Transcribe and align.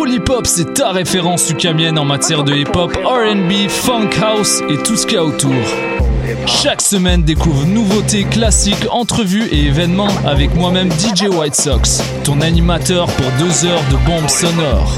Polypop, 0.00 0.46
c'est 0.46 0.72
ta 0.72 0.92
référence 0.92 1.50
ukamienne 1.50 1.98
en 1.98 2.06
matière 2.06 2.42
de 2.42 2.54
hip-hop, 2.54 2.96
R&B, 3.04 3.68
funk 3.68 4.08
house 4.22 4.62
et 4.70 4.78
tout 4.78 4.96
ce 4.96 5.04
qu'il 5.04 5.16
y 5.16 5.18
a 5.18 5.24
autour. 5.24 5.52
Chaque 6.46 6.80
semaine, 6.80 7.22
découvre 7.22 7.66
nouveautés, 7.66 8.24
classiques, 8.24 8.86
entrevues 8.90 9.46
et 9.48 9.66
événements 9.66 10.08
avec 10.26 10.54
moi-même 10.54 10.90
DJ 10.90 11.24
White 11.24 11.54
Sox, 11.54 12.02
ton 12.24 12.40
animateur 12.40 13.08
pour 13.08 13.26
deux 13.38 13.66
heures 13.66 13.82
de 13.90 13.96
bombes 14.06 14.30
sonores. 14.30 14.96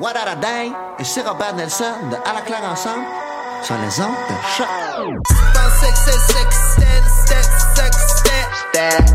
What 0.00 0.16
a 0.16 0.34
day? 0.34 0.72
Et 0.98 1.04
c'est 1.04 1.22
Robert 1.22 1.54
Nelson 1.54 1.84
de 2.10 2.16
À 2.28 2.34
la 2.34 2.40
claire 2.40 2.68
ensemble 2.68 3.04
sur 3.62 3.76
les 3.76 4.00
ondes 4.00 4.10
de 4.28 4.34
choc. 4.56 4.66
that. 8.76 9.06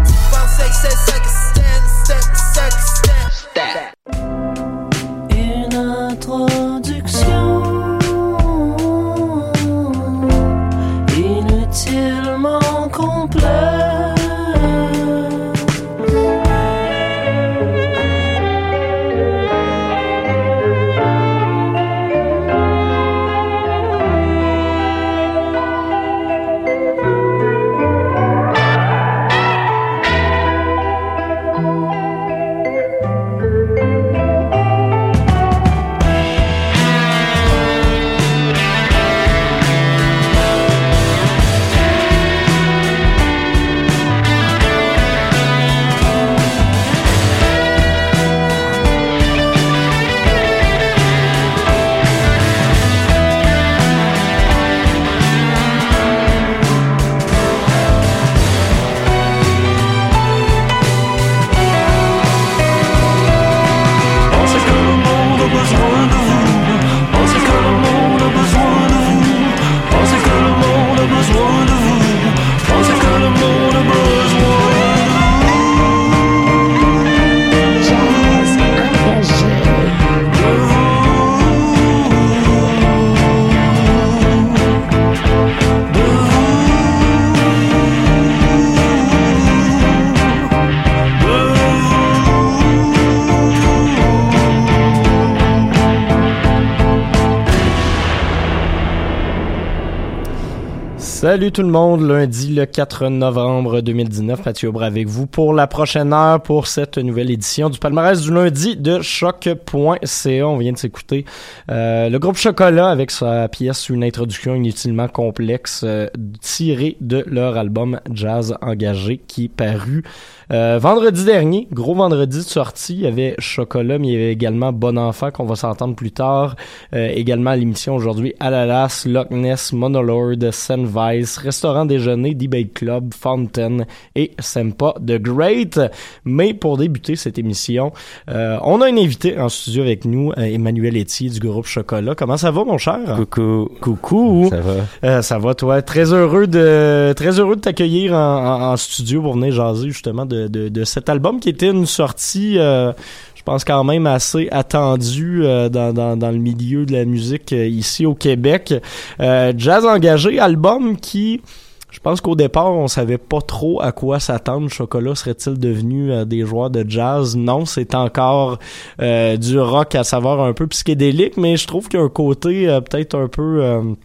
Salut 101.22 101.52
tout 101.52 101.62
le 101.62 101.68
monde, 101.68 102.02
lundi 102.02 102.48
le 102.48 102.66
4 102.66 103.10
novembre 103.10 103.82
2019, 103.82 104.44
Mathieu 104.44 104.70
Aubry 104.70 104.86
avec 104.86 105.08
vous 105.08 105.28
pour 105.28 105.54
la 105.54 105.68
prochaine 105.68 106.14
heure 106.14 106.42
pour 106.42 106.66
cette 106.66 106.98
nouvelle 106.98 107.30
édition 107.30 107.70
du 107.70 107.78
palmarès 107.78 108.20
du 108.20 108.34
lundi 108.34 108.76
de 108.76 109.04
choc.ca. 109.04 110.48
On 110.48 110.58
vient 110.58 110.72
de 110.72 110.78
s'écouter 110.80 111.26
euh, 111.70 112.10
le 112.10 112.18
groupe 112.18 112.38
Chocolat 112.38 112.90
avec 112.90 113.12
sa 113.12 113.48
pièce 113.50 113.90
Une 113.90 114.04
introduction 114.04 114.56
inutilement 114.56 115.08
complexe 115.08 115.84
euh, 115.84 116.08
tirée 116.42 116.98
de 117.02 117.24
leur 117.28 117.56
album 117.56 118.00
Jazz 118.12 118.58
Engagé 118.64 119.20
qui 119.20 119.48
parut 119.48 120.04
euh, 120.52 120.78
vendredi 120.80 121.24
dernier, 121.26 121.68
gros 121.72 121.96
vendredi 121.96 122.38
de 122.38 122.44
sortie, 122.44 122.94
il 122.96 123.02
y 123.02 123.08
avait 123.08 123.36
Chocolat, 123.40 123.98
mais 123.98 124.08
il 124.10 124.14
y 124.14 124.16
avait 124.16 124.32
également 124.34 124.72
Bon 124.74 124.98
Enfant 124.98 125.32
qu'on 125.32 125.46
va 125.46 125.56
s'entendre 125.56 125.96
plus 125.96 126.12
tard. 126.12 126.56
Euh, 126.94 127.10
également 127.14 127.52
à 127.52 127.56
l'émission 127.56 127.96
aujourd'hui, 127.96 128.34
Alalas, 128.40 129.04
Loch 129.06 129.32
Ness, 129.32 129.74
Monolord, 129.74 130.36
Sun 130.52 130.86
Vice, 130.86 131.38
Restaurant 131.38 131.86
Déjeuner, 131.86 132.34
Debate 132.36 132.74
Club, 132.74 133.14
Fountain 133.14 133.86
et 134.16 134.32
Sempa 134.40 134.94
The 135.06 135.18
Great. 135.22 135.80
Mais 136.26 136.54
pour 136.54 136.78
débuter 136.78 137.16
cette 137.16 137.40
émission, 137.40 137.92
euh, 138.30 138.58
on 138.64 138.82
a 138.82 138.88
un 138.88 138.98
invité 138.98 139.40
en 139.40 139.50
studio 139.50 139.84
avec 139.84 140.06
nous, 140.06 140.32
euh, 140.38 140.42
Emmanuel 140.44 140.98
Etier 140.98 141.30
du 141.30 141.40
groupe 141.40 141.66
Chocolat. 141.66 142.14
Comment 142.16 142.38
ça 142.38 142.52
va, 142.52 142.64
mon 142.64 142.78
cher? 142.78 143.00
Coucou. 143.16 143.70
Coucou. 143.80 144.48
Ça 144.50 144.60
va? 144.60 144.74
Euh, 145.04 145.22
ça 145.22 145.38
va, 145.40 145.54
toi? 145.54 145.82
Très 145.82 146.12
heureux 146.14 146.48
de 146.48 147.14
très 147.16 147.40
heureux 147.40 147.56
de 147.56 147.62
t'accueillir 147.62 148.14
en, 148.14 148.18
en- 148.18 148.72
en 148.74 148.78
studio 148.78 149.22
pour 149.22 149.34
venir 149.36 149.52
jaser 149.54 149.90
justement 149.90 150.26
de, 150.26 150.41
de, 150.48 150.70
de 150.70 150.84
cet 150.84 151.10
album 151.10 151.40
qui 151.40 151.50
était 151.50 151.70
une 151.70 151.86
sortie, 151.86 152.58
euh, 152.58 152.92
je 153.36 153.44
pense 153.44 153.64
quand 153.64 153.84
même 153.84 154.08
assez 154.08 154.48
attendue 154.52 155.42
euh, 155.44 155.70
dans, 155.70 155.94
dans, 155.94 156.32
le 156.32 156.38
milieu 156.38 156.86
de 156.86 156.94
la 156.94 157.06
musique 157.06 157.54
euh, 157.54 157.68
ici 157.68 158.06
au 158.06 158.16
Québec. 158.16 158.74
Jazz 159.20 159.86
engagé, 159.86 160.40
album 160.40 160.98
qui 160.98 161.42
je 161.90 162.00
pense 162.00 162.22
qu'au 162.22 162.36
départ, 162.36 162.72
on 162.72 162.88
savait 162.88 163.18
pas 163.18 163.42
trop 163.42 163.82
à 163.82 163.92
quoi 163.92 164.22
s'attendre. 164.22 164.70
Chocolat 164.70 165.14
serait-il 165.14 165.60
devenu 165.60 166.26
des 166.26 166.46
joueurs 166.46 166.70
de 166.70 166.86
jazz? 166.88 167.36
Non, 167.36 167.66
c'est 167.66 167.96
encore 167.96 168.60
du 168.98 169.60
rock 169.60 169.96
à 169.96 170.06
savoir 170.06 170.40
un 170.40 170.54
peu 170.54 170.68
psychédélique, 170.68 171.36
mais 171.36 171.58
je 171.58 171.68
trouve 171.68 171.90
qu'il 171.90 172.00
y 172.00 172.02
a 172.02 172.06
un 172.06 172.10
côté 172.10 172.80
peut-être 172.90 173.16
un 173.16 173.28
peu... 173.28 173.98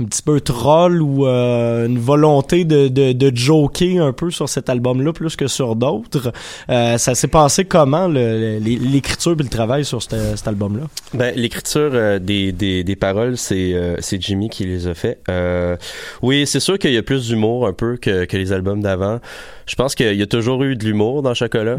un 0.00 0.04
petit 0.06 0.22
peu 0.22 0.40
troll 0.40 1.00
ou 1.00 1.24
euh, 1.24 1.86
une 1.86 2.00
volonté 2.00 2.64
de, 2.64 2.88
de, 2.88 3.12
de 3.12 3.36
joker 3.36 4.04
un 4.04 4.12
peu 4.12 4.32
sur 4.32 4.48
cet 4.48 4.68
album-là 4.68 5.12
plus 5.12 5.36
que 5.36 5.46
sur 5.46 5.76
d'autres. 5.76 6.32
Euh, 6.68 6.98
ça 6.98 7.14
s'est 7.14 7.28
passé 7.28 7.64
comment 7.64 8.08
l'écriture 8.08 9.36
et 9.38 9.42
le 9.42 9.48
travail 9.48 9.84
sur 9.84 10.02
cet, 10.02 10.36
cet 10.36 10.48
album-là? 10.48 10.86
Ben, 11.12 11.32
l'écriture 11.36 11.90
euh, 11.94 12.18
des, 12.18 12.50
des, 12.50 12.82
des 12.82 12.96
paroles, 12.96 13.36
c'est 13.36 13.72
c'est 14.00 14.20
Jimmy 14.20 14.48
qui 14.48 14.64
les 14.64 14.88
a 14.88 14.94
fait. 14.94 15.20
Oui, 16.22 16.44
c'est 16.46 16.60
sûr 16.60 16.76
qu'il 16.78 16.92
y 16.92 16.98
a 16.98 17.02
plus 17.02 17.28
d'humour 17.28 17.66
un 17.66 17.72
peu 17.72 17.96
que, 17.96 18.24
que 18.24 18.36
les 18.36 18.52
albums 18.52 18.82
d'avant. 18.82 19.20
Je 19.66 19.76
pense 19.76 19.94
qu'il 19.94 20.16
y 20.16 20.22
a 20.22 20.26
toujours 20.26 20.64
eu 20.64 20.74
de 20.74 20.84
l'humour 20.84 21.22
dans 21.22 21.34
Chocolat. 21.34 21.76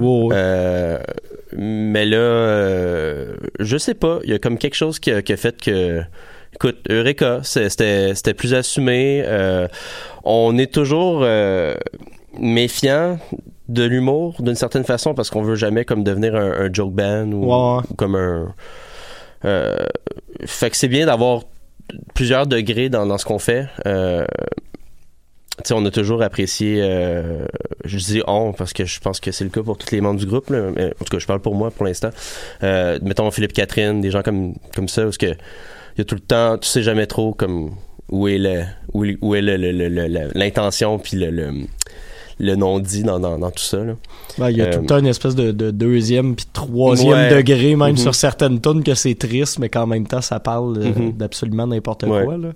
Mais 1.57 2.05
là, 2.05 3.25
je 3.59 3.77
sais 3.77 3.93
pas. 3.93 4.19
Il 4.23 4.29
y 4.29 4.33
a 4.33 4.39
comme 4.39 4.57
quelque 4.57 4.75
chose 4.75 4.99
qui 4.99 5.11
a, 5.11 5.21
qui 5.21 5.33
a 5.33 5.37
fait 5.37 5.61
que... 5.61 6.01
Écoute, 6.55 6.77
Eureka, 6.89 7.41
c'était 7.43 8.33
plus 8.35 8.53
assumé. 8.53 9.21
Euh, 9.25 9.67
on 10.23 10.57
est 10.57 10.71
toujours 10.73 11.19
euh, 11.23 11.75
méfiant 12.39 13.19
de 13.67 13.83
l'humour 13.83 14.35
d'une 14.39 14.55
certaine 14.55 14.83
façon 14.83 15.13
parce 15.13 15.29
qu'on 15.29 15.41
veut 15.41 15.55
jamais 15.55 15.85
comme 15.85 16.03
devenir 16.03 16.35
un, 16.35 16.51
un 16.65 16.73
joke 16.73 16.93
band 16.93 17.31
ou, 17.31 17.45
Ouais, 17.45 17.77
ouais. 17.77 17.83
ou 17.89 17.93
comme 17.95 18.15
un 18.15 18.53
euh, 19.43 19.75
fait 20.45 20.69
que 20.69 20.77
c'est 20.77 20.87
bien 20.87 21.07
d'avoir 21.07 21.41
plusieurs 22.13 22.47
degrés 22.47 22.89
dans, 22.89 23.05
dans 23.05 23.17
ce 23.17 23.25
qu'on 23.25 23.39
fait 23.39 23.67
tu 23.83 25.69
sais, 25.69 25.73
on 25.73 25.85
a 25.85 25.91
toujours 25.91 26.21
apprécié 26.21 26.79
euh, 26.81 27.45
je 27.85 27.97
dis 27.97 28.21
on 28.27 28.51
parce 28.53 28.73
que 28.73 28.85
je 28.85 28.99
pense 28.99 29.19
que 29.19 29.31
c'est 29.31 29.43
le 29.45 29.49
cas 29.49 29.63
pour 29.63 29.77
tous 29.77 29.91
les 29.91 30.01
membres 30.01 30.19
du 30.19 30.25
groupe 30.25 30.49
là, 30.49 30.69
mais 30.75 30.87
en 30.87 31.05
tout 31.05 31.11
cas 31.11 31.19
je 31.19 31.25
parle 31.25 31.39
pour 31.39 31.55
moi 31.55 31.71
pour 31.71 31.85
l'instant 31.85 32.09
euh, 32.63 32.99
mettons 33.01 33.29
Philippe 33.31 33.53
Catherine 33.53 34.01
des 34.01 34.11
gens 34.11 34.21
comme 34.21 34.53
comme 34.75 34.87
ça 34.87 35.03
parce 35.03 35.17
que 35.17 35.33
il 35.95 35.99
y 35.99 36.01
a 36.01 36.05
tout 36.05 36.15
le 36.15 36.21
temps 36.21 36.57
tu 36.57 36.67
sais 36.67 36.83
jamais 36.83 37.07
trop 37.07 37.33
comme 37.33 37.71
où 38.11 38.27
est 38.27 38.37
le 38.37 38.63
où, 38.93 39.35
est 39.35 39.41
l'intention 40.33 40.99
puis 40.99 41.17
le, 41.17 41.31
le, 41.31 41.51
le 42.39 42.55
non-dit 42.55 43.03
dans, 43.03 43.19
dans, 43.19 43.37
dans 43.39 43.49
tout 43.51 43.63
ça 43.63 43.77
là. 43.77 43.93
Ben, 44.37 44.49
il 44.49 44.57
y 44.57 44.61
a 44.61 44.65
Euh, 44.65 44.73
tout 44.73 44.81
le 44.81 44.85
temps 44.87 44.97
une 44.99 45.07
espèce 45.07 45.35
de, 45.35 45.51
de 45.51 45.71
deuxième 45.71 46.35
puis 46.35 46.45
troisième 46.51 47.13
Ouais. 47.13 47.33
degré, 47.35 47.75
même 47.77 47.91
Mhm. 47.91 47.97
sur 47.97 48.13
certaines 48.15 48.59
tunes 48.59 48.83
que 48.83 48.93
c'est 48.93 49.15
triste, 49.15 49.57
mais 49.59 49.69
qu'en 49.69 49.87
même 49.87 50.05
temps, 50.05 50.19
ça 50.21 50.41
parle 50.41 50.77
euh, 50.77 50.91
Mhm. 50.93 51.11
d'absolument 51.13 51.65
n'importe 51.67 52.03
Ouais. 52.03 52.25
quoi. 52.25 52.37
Là. 52.37 52.49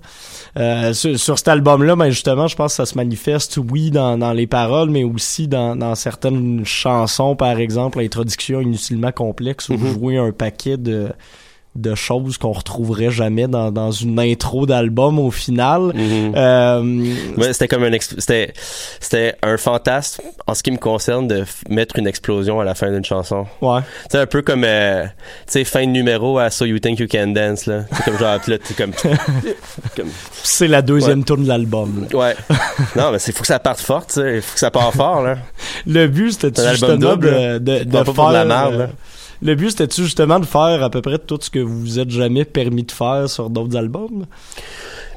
Euh, 0.58 0.92
sur, 0.92 1.18
sur 1.18 1.38
cet 1.38 1.48
album-là, 1.48 1.96
ben 1.96 2.10
justement, 2.10 2.46
je 2.46 2.56
pense 2.56 2.72
que 2.72 2.76
ça 2.76 2.86
se 2.86 2.94
manifeste, 2.96 3.58
oui, 3.70 3.90
dans, 3.90 4.18
dans 4.18 4.32
les 4.34 4.46
paroles, 4.46 4.90
mais 4.90 5.02
aussi 5.04 5.48
dans, 5.48 5.74
dans 5.76 5.94
certaines 5.94 6.64
chansons, 6.66 7.34
par 7.34 7.58
exemple, 7.58 7.98
l'introduction 8.00 8.60
inutilement 8.60 9.12
complexe, 9.12 9.70
où 9.70 9.76
vous 9.78 9.86
Mhm. 9.88 9.94
jouez 9.94 10.16
un 10.18 10.32
paquet 10.32 10.76
de 10.76 11.08
de 11.76 11.94
choses 11.94 12.36
qu'on 12.36 12.50
retrouverait 12.52 13.10
jamais 13.12 13.46
dans, 13.46 13.70
dans 13.70 13.92
une 13.92 14.18
intro 14.18 14.66
d'album 14.66 15.18
au 15.20 15.30
final. 15.30 15.92
Euh, 15.96 17.14
Ouais, 17.36 17.52
c'était 17.52 17.68
comme 17.68 17.84
un 17.84 17.90
c'était 18.00 18.52
c'était 18.98 19.36
un 19.42 19.56
fantasme 19.56 20.22
en 20.48 20.54
ce 20.54 20.62
qui 20.64 20.72
me 20.72 20.78
concerne 20.78 21.28
de 21.28 21.44
mettre 21.68 21.96
une 21.98 22.08
explosion 22.08 22.58
à 22.60 22.64
la 22.64 22.74
fin 22.74 22.90
d'une 22.90 23.04
chanson. 23.04 23.46
ouais. 23.60 23.80
C'est 24.10 24.18
un 24.18 24.26
peu 24.26 24.42
comme 24.42 24.64
euh, 24.64 25.04
tu 25.04 25.12
sais 25.48 25.64
fin 25.64 25.82
de 25.86 25.90
numéro 25.92 26.38
à 26.38 26.50
So 26.50 26.64
You 26.64 26.80
Think 26.80 26.98
You 26.98 27.06
Can 27.10 27.28
Dance 27.28 27.66
là. 27.66 27.82
C'est 27.92 28.04
comme 28.04 28.18
genre 28.18 28.38
là 28.46 28.58
t'es 28.58 28.74
comme 28.74 28.92
comme 29.96 30.08
C'est 30.42 30.68
la 30.68 30.82
deuxième 30.82 31.22
tourne 31.24 31.44
de 31.44 31.48
l'album. 31.48 32.06
ouais. 32.12 32.34
Non, 32.96 33.12
mais 33.12 33.18
c'est 33.20 33.30
faut 33.32 33.42
que 33.42 33.46
ça 33.46 33.60
parte 33.60 33.80
fort, 33.80 34.06
tu 34.06 34.14
sais, 34.14 34.40
faut 34.40 34.54
que 34.54 34.58
ça 34.60 34.70
parte 34.72 34.96
fort 34.96 35.22
là. 35.22 35.36
Le 35.86 36.08
but, 36.08 36.32
c'était 36.32 36.60
C'est 36.60 36.70
justement 36.72 37.16
de, 37.16 37.58
de, 37.58 37.76
faire. 37.90 38.04
pour 38.04 38.28
de 38.28 38.32
la 38.32 38.44
merde, 38.44 38.74
euh. 38.74 38.86
Le 39.42 39.54
but, 39.54 39.70
c'était 39.70 40.02
justement 40.02 40.38
de 40.38 40.46
faire 40.46 40.82
à 40.82 40.90
peu 40.90 41.02
près 41.02 41.18
tout 41.18 41.38
ce 41.40 41.50
que 41.50 41.58
vous 41.58 41.80
vous 41.80 41.98
êtes 41.98 42.10
jamais 42.10 42.44
permis 42.44 42.82
de 42.82 42.92
faire 42.92 43.28
sur 43.28 43.50
d'autres 43.50 43.76
albums? 43.76 44.26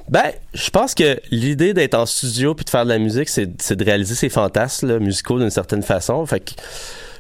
Ben, 0.10 0.32
je 0.54 0.70
pense 0.70 0.94
que 0.94 1.20
l'idée 1.32 1.74
d'être 1.74 1.96
en 1.96 2.06
studio 2.06 2.56
puis 2.56 2.66
de 2.66 2.70
faire 2.70 2.84
de 2.84 2.90
la 2.90 3.00
musique, 3.00 3.30
c'est 3.30 3.76
de 3.76 3.86
réaliser 3.86 4.16
ses 4.16 4.30
fantasmes 4.30 5.00
musicaux 5.00 5.40
d'une 5.40 5.50
certaine 5.50 5.84
façon. 5.84 6.26
Fait 6.26 6.42
que, 6.42 6.52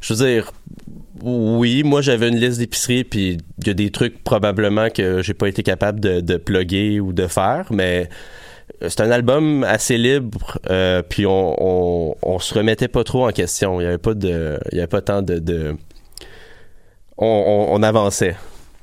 je 0.01 0.13
veux 0.13 0.25
dire, 0.25 0.51
oui, 1.21 1.83
moi 1.83 2.01
j'avais 2.01 2.27
une 2.27 2.37
liste 2.37 2.59
d'épicerie 2.59 3.03
puis 3.05 3.37
il 3.59 3.67
y 3.67 3.69
a 3.69 3.73
des 3.73 3.89
trucs 3.89 4.23
probablement 4.23 4.89
que 4.89 5.21
j'ai 5.21 5.33
pas 5.33 5.47
été 5.47 5.63
capable 5.63 6.01
de, 6.01 6.19
de 6.19 6.35
plugger 6.35 6.99
ou 6.99 7.13
de 7.13 7.27
faire, 7.27 7.67
mais 7.71 8.09
euh, 8.81 8.89
c'est 8.89 9.01
un 9.01 9.11
album 9.11 9.63
assez 9.63 9.97
libre 9.97 10.59
euh, 10.69 11.01
puis 11.01 11.25
on, 11.25 12.15
on, 12.21 12.39
se 12.39 12.53
remettait 12.53 12.89
pas 12.89 13.05
trop 13.05 13.25
en 13.27 13.31
question. 13.31 13.79
Il 13.79 13.85
y 13.85 13.87
avait 13.87 13.97
pas 13.97 14.13
de, 14.13 14.59
il 14.71 14.77
y 14.77 14.79
avait 14.79 14.87
pas 14.87 15.01
tant 15.01 15.21
de 15.21 15.77
on, 17.17 17.25
on, 17.25 17.75
on 17.75 17.83
avançait. 17.83 18.35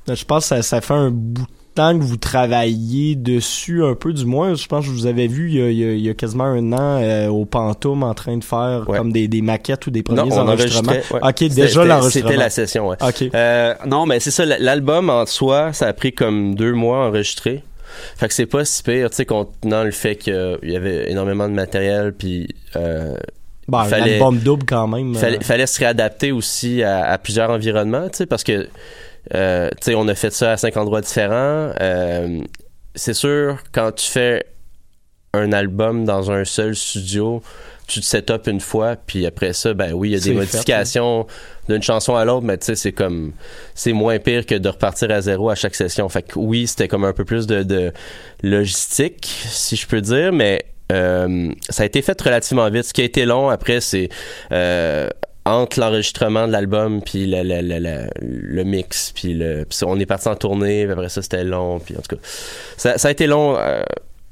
Je 0.07 0.25
pense 0.25 0.43
que 0.43 0.47
ça, 0.55 0.61
ça 0.61 0.81
fait 0.81 0.93
un 0.93 1.09
bout 1.11 1.43
de 1.43 1.47
temps 1.75 1.97
que 1.97 2.03
vous 2.03 2.17
travaillez 2.17 3.15
dessus 3.15 3.83
un 3.83 3.93
peu, 3.93 4.11
du 4.11 4.25
moins. 4.25 4.55
Je 4.55 4.67
pense 4.67 4.83
que 4.83 4.91
je 4.91 4.95
vous 4.95 5.05
avais 5.05 5.27
vu 5.27 5.49
il 5.51 5.55
y 5.55 5.61
a, 5.61 5.69
il 5.93 6.05
y 6.05 6.15
quasiment 6.15 6.43
un 6.45 6.73
an 6.73 7.01
euh, 7.01 7.27
au 7.29 7.45
Pantoum 7.45 8.03
en 8.03 8.13
train 8.13 8.35
de 8.37 8.43
faire 8.43 8.83
Ouais. 8.89 8.97
comme 8.97 9.13
des, 9.13 9.27
des 9.29 9.41
maquettes 9.41 9.87
ou 9.87 9.91
des 9.91 10.03
premiers 10.03 10.23
Non, 10.23 10.35
on 10.37 10.47
enregistrements. 10.49 10.91
ouais. 10.91 11.01
Ok, 11.21 11.29
C'était- 11.39 11.49
déjà 11.49 11.85
l'enregistrement. 11.85 12.27
C'était 12.29 12.37
la 12.39 12.49
session, 12.49 12.87
ouais. 12.89 12.97
Euh, 13.35 13.73
non, 13.85 14.05
mais 14.05 14.19
c'est 14.19 14.31
ça, 14.31 14.45
l'album 14.45 15.09
en 15.09 15.25
soi, 15.25 15.71
ça 15.71 15.87
a 15.87 15.93
pris 15.93 16.11
comme 16.13 16.55
deux 16.55 16.73
mois 16.73 17.05
à 17.05 17.07
enregistrer. 17.07 17.63
Fait 18.17 18.27
que 18.27 18.33
c'est 18.33 18.45
pas 18.45 18.65
si 18.65 18.83
pire, 18.83 19.09
tu 19.09 19.17
sais, 19.17 19.25
contenant 19.25 19.83
le 19.83 19.91
fait 19.91 20.15
qu'il 20.15 20.57
y 20.63 20.75
avait 20.75 21.11
énormément 21.11 21.47
de 21.47 21.53
matériel, 21.53 22.13
puis 22.17 22.47
euh, 22.75 23.13
Bon, 23.67 23.83
fallait- 23.83 24.19
double 24.43 24.65
quand 24.65 24.87
même. 24.87 25.15
fallait, 25.15 25.37
euh, 25.37 25.41
fallait 25.41 25.67
se 25.67 25.79
réadapter 25.79 26.31
aussi 26.31 26.83
à, 26.83 27.05
à 27.05 27.17
plusieurs 27.17 27.49
environnements, 27.49 28.09
tu 28.09 28.17
sais, 28.17 28.25
parce 28.25 28.43
que, 28.43 28.67
euh, 29.33 29.69
tu 29.71 29.77
sais, 29.81 29.95
on 29.95 30.07
a 30.07 30.15
fait 30.15 30.31
ça 30.33 30.53
à 30.53 30.57
cinq 30.57 30.77
endroits 30.77 31.01
différents. 31.01 31.71
Euh, 31.79 32.41
c'est 32.95 33.13
sûr, 33.13 33.57
quand 33.71 33.91
tu 33.93 34.07
fais 34.09 34.45
un 35.33 35.53
album 35.53 36.03
dans 36.05 36.31
un 36.31 36.43
seul 36.43 36.75
studio, 36.75 37.41
tu 37.87 37.99
te 38.01 38.05
set 38.05 38.29
up 38.31 38.47
une 38.47 38.59
fois, 38.59 38.95
puis 38.95 39.25
après 39.25 39.53
ça, 39.53 39.73
ben 39.73 39.93
oui, 39.93 40.09
il 40.09 40.11
y 40.13 40.15
a 40.15 40.19
des 40.19 40.29
fait, 40.29 40.33
modifications 40.33 41.27
d'une 41.69 41.81
chanson 41.83 42.15
à 42.15 42.25
l'autre, 42.25 42.45
mais 42.45 42.57
tu 42.57 42.65
sais, 42.65 42.75
c'est 42.75 42.91
comme, 42.91 43.31
c'est 43.75 43.93
moins 43.93 44.17
pire 44.19 44.45
que 44.45 44.55
de 44.55 44.67
repartir 44.69 45.11
à 45.11 45.21
zéro 45.21 45.49
à 45.49 45.55
chaque 45.55 45.75
session. 45.75 46.07
Fait 46.09 46.23
que 46.23 46.37
oui, 46.39 46.67
c'était 46.67 46.87
comme 46.87 47.03
un 47.05 47.13
peu 47.13 47.25
plus 47.25 47.47
de, 47.47 47.63
de 47.63 47.91
logistique, 48.43 49.25
si 49.49 49.75
je 49.75 49.87
peux 49.87 50.01
dire, 50.01 50.31
mais 50.33 50.65
euh, 50.91 51.51
ça 51.69 51.83
a 51.83 51.85
été 51.85 52.01
fait 52.01 52.19
relativement 52.21 52.69
vite. 52.69 52.83
Ce 52.83 52.93
qui 52.93 53.01
a 53.01 53.05
été 53.05 53.25
long 53.25 53.49
après, 53.49 53.81
c'est 53.81 54.09
euh, 54.51 55.09
entre 55.45 55.79
l'enregistrement 55.79 56.47
de 56.47 56.51
l'album 56.51 57.01
puis 57.01 57.25
le, 57.27 58.63
mix 58.63 59.11
puis 59.11 59.39
on 59.83 59.99
est 59.99 60.05
parti 60.05 60.27
en 60.27 60.35
tournée 60.35 60.83
puis 60.83 60.93
après 60.93 61.09
ça 61.09 61.23
c'était 61.23 61.43
long 61.43 61.79
puis 61.79 61.95
en 61.97 62.01
tout 62.01 62.15
cas 62.15 62.21
ça, 62.77 62.99
ça 62.99 63.07
a 63.07 63.11
été 63.11 63.25
long 63.25 63.57
euh, 63.57 63.81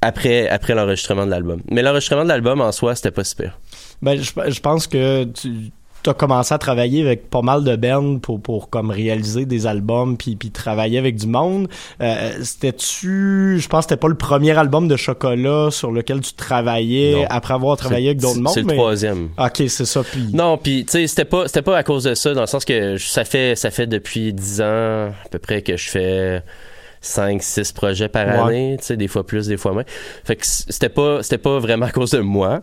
après 0.02 0.48
après 0.50 0.76
l'enregistrement 0.76 1.26
de 1.26 1.32
l'album 1.32 1.64
mais 1.72 1.82
l'enregistrement 1.82 2.24
de 2.24 2.30
l'album 2.30 2.62
en 2.62 2.72
soi 2.72 2.94
c'était 2.94 3.10
pas 3.10 3.24
super 3.24 3.58
Ben, 4.04 4.22
je, 4.22 4.32
je 4.52 4.60
pense 4.60 4.86
que 4.86 5.24
tu 5.24 5.72
as 6.08 6.14
commencé 6.14 6.54
à 6.54 6.58
travailler 6.58 7.02
avec 7.02 7.30
pas 7.30 7.42
mal 7.42 7.64
de 7.64 7.76
bands 7.76 8.20
pour, 8.20 8.42
pour 8.42 8.70
comme 8.70 8.92
réaliser 8.92 9.46
des 9.46 9.68
albums 9.68 10.18
puis, 10.18 10.36
puis 10.36 10.52
travailler 10.52 10.98
avec 10.98 11.16
du 11.16 11.28
monde. 11.28 11.68
Euh, 12.02 12.32
c'était-tu, 12.44 13.58
je 13.60 13.68
pense 13.68 13.86
que 13.86 13.90
c'était 13.90 14.00
pas 14.00 14.08
le 14.08 14.16
premier 14.16 14.58
album 14.58 14.88
de 14.88 14.96
Chocolat 14.96 15.70
sur 15.72 15.92
lequel 15.92 16.22
tu 16.22 16.34
travaillais 16.34 17.14
Non. 17.14 17.26
après 17.30 17.54
avoir 17.54 17.78
travaillé 17.78 18.08
avec 18.10 18.20
d'autres 18.20 18.40
mondes. 18.40 18.54
c'est 18.54 18.62
le 18.62 18.68
troisième 18.68 19.30
Ok, 19.38 19.64
c'est 19.68 19.86
ça. 19.86 20.04
Puis 20.04 20.30
non 20.34 20.58
puis 20.58 20.86
tu 20.86 20.92
sais 20.92 21.08
c'était 21.08 21.26
pas 21.26 21.48
c'était 21.48 21.62
pas 21.62 21.78
à 21.78 21.84
cause 21.84 22.04
de 22.04 22.14
ça 22.14 22.34
dans 22.34 22.42
le 22.42 22.48
sens 22.48 22.66
que 22.66 22.98
ça 22.98 23.26
fait 23.26 23.56
ça 23.56 23.72
fait 23.72 23.88
depuis 23.88 24.34
10 24.34 24.62
ans 24.62 24.66
à 25.26 25.30
peu 25.32 25.40
près 25.40 25.62
que 25.62 25.76
je 25.78 25.90
fais 25.90 26.44
5 27.02 27.42
6 27.42 27.72
projets 27.72 28.10
par 28.10 28.26
Ouais. 28.28 28.34
année 28.56 28.78
tu 28.80 28.86
sais 28.86 28.98
des 28.98 29.08
fois 29.08 29.26
plus 29.26 29.48
des 29.48 29.56
fois 29.58 29.72
moins 29.74 29.84
fait 30.26 30.36
que 30.36 30.46
c'était 30.46 30.90
pas 30.90 31.24
c'était 31.24 31.38
pas 31.38 31.58
vraiment 31.60 31.86
à 31.86 31.92
cause 31.92 32.12
de 32.12 32.20
moi 32.20 32.62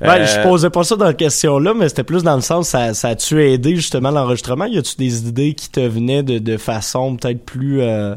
Ouais, 0.00 0.24
je 0.26 0.38
Euh, 0.40 0.42
posais 0.42 0.70
pas 0.70 0.84
ça 0.84 0.96
dans 0.96 1.06
la 1.06 1.14
question 1.14 1.58
là, 1.58 1.72
mais 1.74 1.88
c'était 1.88 2.04
plus 2.04 2.22
dans 2.22 2.36
le 2.36 2.42
sens 2.42 2.68
ça, 2.68 2.92
ça 2.94 3.08
a-tu 3.08 3.42
aidé 3.42 3.74
justement 3.76 4.10
l'enregistrement? 4.10 4.66
Y 4.66 4.78
a-tu 4.78 4.96
des 4.96 5.26
idées 5.26 5.54
qui 5.54 5.70
te 5.70 5.80
venaient 5.80 6.22
de, 6.22 6.38
de 6.38 6.56
façon 6.58 7.16
peut-être 7.16 7.44
plus 7.44 7.80
euh, 7.80 8.14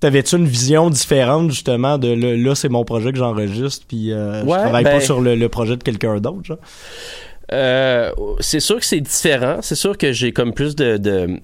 T'avais-tu 0.00 0.34
une 0.36 0.46
vision 0.46 0.90
différente 0.90 1.50
justement 1.50 1.96
de 1.96 2.08
là, 2.08 2.36
là, 2.36 2.54
c'est 2.56 2.68
mon 2.68 2.84
projet 2.84 3.12
que 3.12 3.18
j'enregistre 3.18 3.84
puis 3.88 4.12
euh, 4.12 4.40
je 4.42 4.46
Ouais, 4.46 4.58
travaille 4.58 4.82
ben- 4.84 4.94
pas 4.94 5.00
sur 5.00 5.20
le, 5.20 5.34
le 5.36 5.48
projet 5.48 5.76
de 5.76 5.82
quelqu'un 5.84 6.16
d'autre 6.18 6.42
genre? 6.44 6.58
Euh, 7.52 8.10
c'est 8.40 8.60
sûr 8.60 8.78
que 8.78 8.84
c'est 8.86 9.00
différent. 9.00 9.58
C'est 9.60 9.74
sûr 9.74 9.98
que 9.98 10.12
j'ai 10.12 10.32
comme 10.32 10.52
plus 10.54 10.74
de, 10.74 10.96
de- 10.96 11.38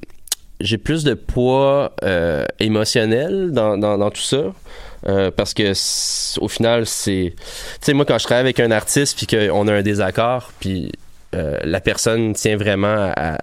j'ai 0.61 0.79
plus 0.79 1.05
de 1.05 1.15
poids 1.15 1.93
euh, 2.03 2.45
émotionnel 2.61 3.51
dans, 3.53 3.79
dans, 3.79 3.99
dans 3.99 4.11
tout 4.11 4.21
ça. 4.23 4.53
Euh, 5.07 5.31
parce 5.31 5.55
que 5.55 5.73
au 6.41 6.49
final, 6.49 6.85
c'est. 6.85 7.35
Tu 7.37 7.45
sais, 7.81 7.93
moi, 7.93 8.05
quand 8.05 8.19
je 8.19 8.25
travaille 8.25 8.41
avec 8.43 8.59
un 8.59 8.73
artiste 8.73 9.17
puis 9.17 9.27
qu'on 9.29 9.69
a 9.69 9.73
un 9.73 9.83
désaccord, 9.83 10.51
puis 10.59 10.91
euh, 11.37 11.57
la 11.63 11.81
personne 11.81 12.33
tient 12.33 12.57
vraiment 12.57 13.13
à, 13.17 13.39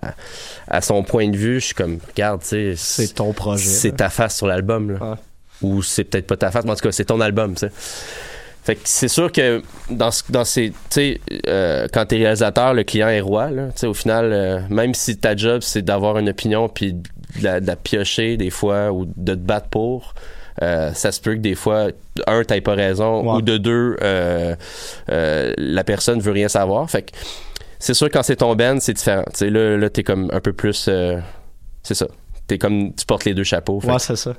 à- 0.67 0.81
son 0.81 1.03
point 1.03 1.29
de 1.29 1.37
vue, 1.37 1.61
je 1.61 1.67
suis 1.67 1.73
comme, 1.75 1.99
regarde, 2.09 2.41
tu 2.41 2.47
sais. 2.47 2.73
C'est 2.75 3.13
ton 3.13 3.31
projet. 3.31 3.63
C'est 3.69 3.93
ta 3.93 4.09
face 4.09 4.35
sur 4.35 4.47
l'album, 4.47 4.91
là. 4.91 5.11
Ouais. 5.11 5.15
Ou 5.61 5.81
c'est 5.81 6.03
peut-être 6.03 6.27
pas 6.27 6.35
ta 6.35 6.51
face, 6.51 6.65
mais 6.65 6.71
en 6.71 6.75
tout 6.75 6.81
cas, 6.81 6.91
c'est 6.91 7.05
ton 7.05 7.21
album, 7.21 7.53
tu 7.53 7.59
sais. 7.67 7.71
Fait 8.65 8.75
que 8.75 8.81
c'est 8.85 9.07
sûr 9.07 9.31
que 9.31 9.61
dans, 9.91 10.09
ce- 10.11 10.23
dans 10.29 10.43
ces. 10.43 10.71
Tu 10.71 10.75
sais, 10.89 11.21
euh, 11.47 11.87
quand 11.93 12.05
t'es 12.07 12.17
réalisateur, 12.17 12.73
le 12.73 12.83
client 12.83 13.09
est 13.09 13.21
roi, 13.21 13.51
là. 13.51 13.67
Tu 13.67 13.81
sais, 13.81 13.87
au 13.87 13.93
final, 13.93 14.31
euh, 14.33 14.59
même 14.69 14.93
si 14.95 15.17
ta 15.17 15.35
job, 15.35 15.61
c'est 15.61 15.83
d'avoir 15.83 16.17
une 16.17 16.29
opinion 16.29 16.67
puis 16.67 16.93
de 16.93 17.03
la, 17.43 17.59
de 17.59 17.67
la 17.67 17.75
piocher 17.75 18.37
des 18.37 18.49
fois 18.49 18.91
ou 18.91 19.05
de 19.05 19.33
te 19.35 19.39
battre 19.39 19.67
pour, 19.69 20.15
euh, 20.63 20.91
ça 20.93 21.11
se 21.11 21.21
peut 21.21 21.33
que 21.35 21.39
des 21.41 21.53
fois, 21.53 21.89
un, 22.25 22.43
t'aies 22.43 22.61
pas 22.61 22.73
raison, 22.73 23.23
ou 23.37 23.41
de 23.43 23.57
deux, 23.57 23.97
euh, 24.01 24.55
la 25.07 25.83
personne 25.83 26.19
veut 26.19 26.31
rien 26.31 26.47
savoir. 26.47 26.89
Fait 26.89 27.03
que 27.03 27.11
c'est 27.77 27.93
sûr 27.93 28.09
quand 28.09 28.23
c'est 28.23 28.37
ton 28.37 28.55
band, 28.55 28.77
c'est 28.79 28.93
différent. 28.93 29.23
Tu 29.31 29.37
sais, 29.37 29.49
là, 29.49 29.77
là 29.77 29.89
t'es 29.89 30.03
comme 30.03 30.29
un 30.33 30.39
peu 30.39 30.53
plus, 30.53 30.89
c'est 31.83 31.93
ça. 31.93 32.07
T'es 32.47 32.57
comme, 32.57 32.93
tu 32.95 33.05
portes 33.05 33.25
les 33.25 33.33
deux 33.33 33.43
chapeaux. 33.43 33.79
Fait 33.79 33.87
Ouais, 33.89 33.95
que- 33.97 34.01
c'est 34.01 34.15
ça. 34.15 34.33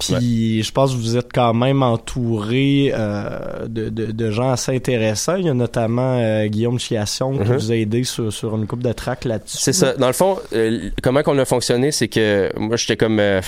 Puis 0.00 0.62
je 0.62 0.72
pense 0.72 0.92
que 0.92 0.96
vous 0.98 1.16
êtes 1.16 1.32
quand 1.32 1.54
même 1.54 1.82
entouré 1.82 2.92
euh, 2.94 3.66
de, 3.66 3.88
de, 3.88 4.06
de 4.12 4.30
gens 4.30 4.50
assez 4.50 4.74
intéressants. 4.74 5.36
Il 5.36 5.46
y 5.46 5.48
a 5.48 5.54
notamment 5.54 6.18
euh, 6.18 6.46
Guillaume 6.46 6.78
Chiasson 6.78 7.32
qui 7.38 7.48
Mhm. 7.48 7.56
vous 7.56 7.72
a 7.72 7.76
aidé 7.76 8.04
sur, 8.04 8.32
sur 8.32 8.56
une 8.56 8.66
coupe 8.66 8.82
de 8.82 8.92
tracks 8.92 9.24
là-dessus. 9.24 9.58
C'est 9.60 9.72
ça. 9.72 9.94
Dans 9.94 10.06
le 10.06 10.12
fond, 10.12 10.38
euh, 10.52 10.90
comment 11.02 11.22
qu'on 11.22 11.38
a 11.38 11.44
fonctionné, 11.44 11.92
c'est 11.92 12.08
que 12.08 12.50
moi, 12.58 12.76
j'étais 12.76 12.96
comme... 12.96 13.18
euh, 13.20 13.40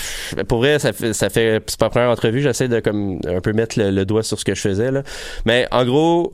pour 0.49 0.59
vrai, 0.59 0.78
ça 0.78 0.92
fait... 0.92 1.12
Ça 1.12 1.30
fait 1.30 1.62
c'est 1.66 1.78
pas 1.78 1.87
la 1.87 1.90
première 1.90 2.11
entrevue, 2.11 2.40
j'essaie 2.42 2.68
de 2.68 2.80
comme 2.80 3.18
un 3.26 3.40
peu 3.40 3.52
mettre 3.52 3.78
le, 3.78 3.90
le 3.90 4.04
doigt 4.04 4.23
sur 4.23 4.38
ce 4.38 4.44
que 4.44 4.54
je 4.54 4.61
faisais. 4.61 4.90
Là. 4.90 5.02
Mais 5.47 5.66
en 5.71 5.85
gros, 5.85 6.32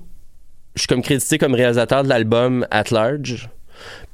je 0.74 0.80
suis 0.80 0.86
comme 0.88 1.02
crédité 1.02 1.38
comme 1.38 1.54
réalisateur 1.54 2.02
de 2.04 2.08
l'album 2.08 2.66
At 2.70 2.84
Large. 2.90 3.48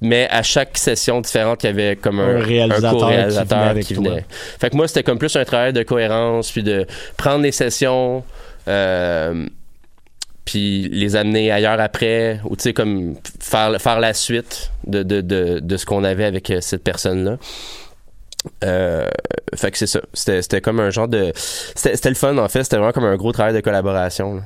Mais 0.00 0.28
à 0.30 0.42
chaque 0.42 0.76
session 0.76 1.20
différente, 1.20 1.62
il 1.62 1.66
y 1.66 1.70
avait 1.70 1.96
comme 1.96 2.20
un, 2.20 2.36
Un 2.36 2.40
réalisateur 2.40 3.74
qui 3.80 3.94
venait 3.94 4.22
qui. 4.22 4.34
Fait 4.60 4.70
que 4.70 4.76
moi, 4.76 4.88
c'était 4.88 5.02
comme 5.02 5.18
plus 5.18 5.34
un 5.36 5.44
travail 5.44 5.72
de 5.72 5.82
cohérence, 5.82 6.50
puis 6.50 6.62
de 6.62 6.86
prendre 7.16 7.42
les 7.42 7.52
sessions, 7.52 8.22
euh, 8.68 9.46
puis 10.44 10.88
les 10.90 11.16
amener 11.16 11.50
ailleurs 11.50 11.80
après, 11.80 12.40
ou 12.44 12.56
tu 12.56 12.64
sais, 12.64 12.72
comme 12.72 13.14
faire, 13.40 13.80
faire 13.80 14.00
la 14.00 14.12
suite 14.12 14.70
de, 14.86 15.02
de, 15.02 15.20
de, 15.20 15.60
de 15.60 15.76
ce 15.76 15.86
qu'on 15.86 16.04
avait 16.04 16.24
avec 16.24 16.50
euh, 16.50 16.60
cette 16.60 16.84
personne-là. 16.84 17.38
Euh, 18.62 19.08
fait 19.54 19.70
que 19.70 19.78
c'est 19.78 19.86
ça. 19.86 20.00
C'était, 20.12 20.60
comme 20.60 20.80
un 20.80 20.90
genre 20.90 21.08
de. 21.08 21.32
C'était, 21.34 22.08
le 22.08 22.14
fun, 22.14 22.36
en 22.36 22.48
fait. 22.48 22.62
C'était 22.64 22.76
vraiment 22.76 22.92
comme 22.92 23.04
un 23.04 23.16
gros 23.16 23.32
travail 23.32 23.54
de 23.54 23.60
collaboration. 23.60 24.34
là. 24.36 24.42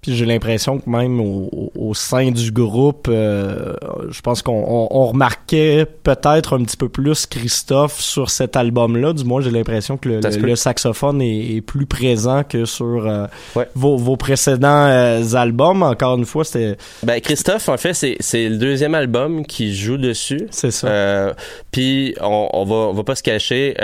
Puis 0.00 0.14
j'ai 0.14 0.26
l'impression 0.26 0.78
que 0.78 0.88
même 0.88 1.20
au, 1.20 1.92
sein 1.94 2.30
du 2.30 2.52
groupe, 2.52 3.08
euh, 3.10 3.74
je 4.10 4.20
pense 4.20 4.42
qu'on 4.42 4.52
on, 4.68 4.86
on 4.90 5.06
remarquait 5.06 5.86
peut-être 6.04 6.56
un 6.56 6.62
petit 6.62 6.76
peu 6.76 6.88
plus 6.88 7.26
Christophe 7.26 7.98
sur 8.00 8.30
cet 8.30 8.54
album-là. 8.56 9.12
Du 9.12 9.24
moins, 9.24 9.40
j'ai 9.40 9.50
l'impression 9.50 9.96
que 9.96 10.20
le, 10.20 10.56
saxophone 10.56 11.20
est, 11.20 11.56
est 11.56 11.60
plus 11.62 11.86
présent 11.86 12.44
que 12.44 12.64
sur 12.64 13.06
euh, 13.08 13.26
Ouais. 13.56 13.66
vos, 13.74 13.96
vos 13.96 14.16
précédents 14.16 14.86
euh, 14.86 15.34
albums. 15.34 15.82
Encore 15.82 16.16
une 16.16 16.26
fois, 16.26 16.44
c'était 16.44 16.76
Ben, 17.02 17.20
Christophe, 17.20 17.68
en 17.68 17.76
fait, 17.76 17.94
c'est, 17.94 18.16
c'est 18.20 18.48
le 18.48 18.56
deuxième 18.56 18.94
album 18.94 19.44
qui 19.44 19.74
joue 19.74 19.96
dessus. 19.96 20.46
c'est 20.50 20.70
ça. 20.70 21.34
Puis 21.72 22.14
on, 22.20 22.48
on 22.52 22.64
va 22.64 22.74
on 22.74 22.92
va 22.92 23.02
pas 23.02 23.16
se 23.16 23.22
cacher. 23.24 23.74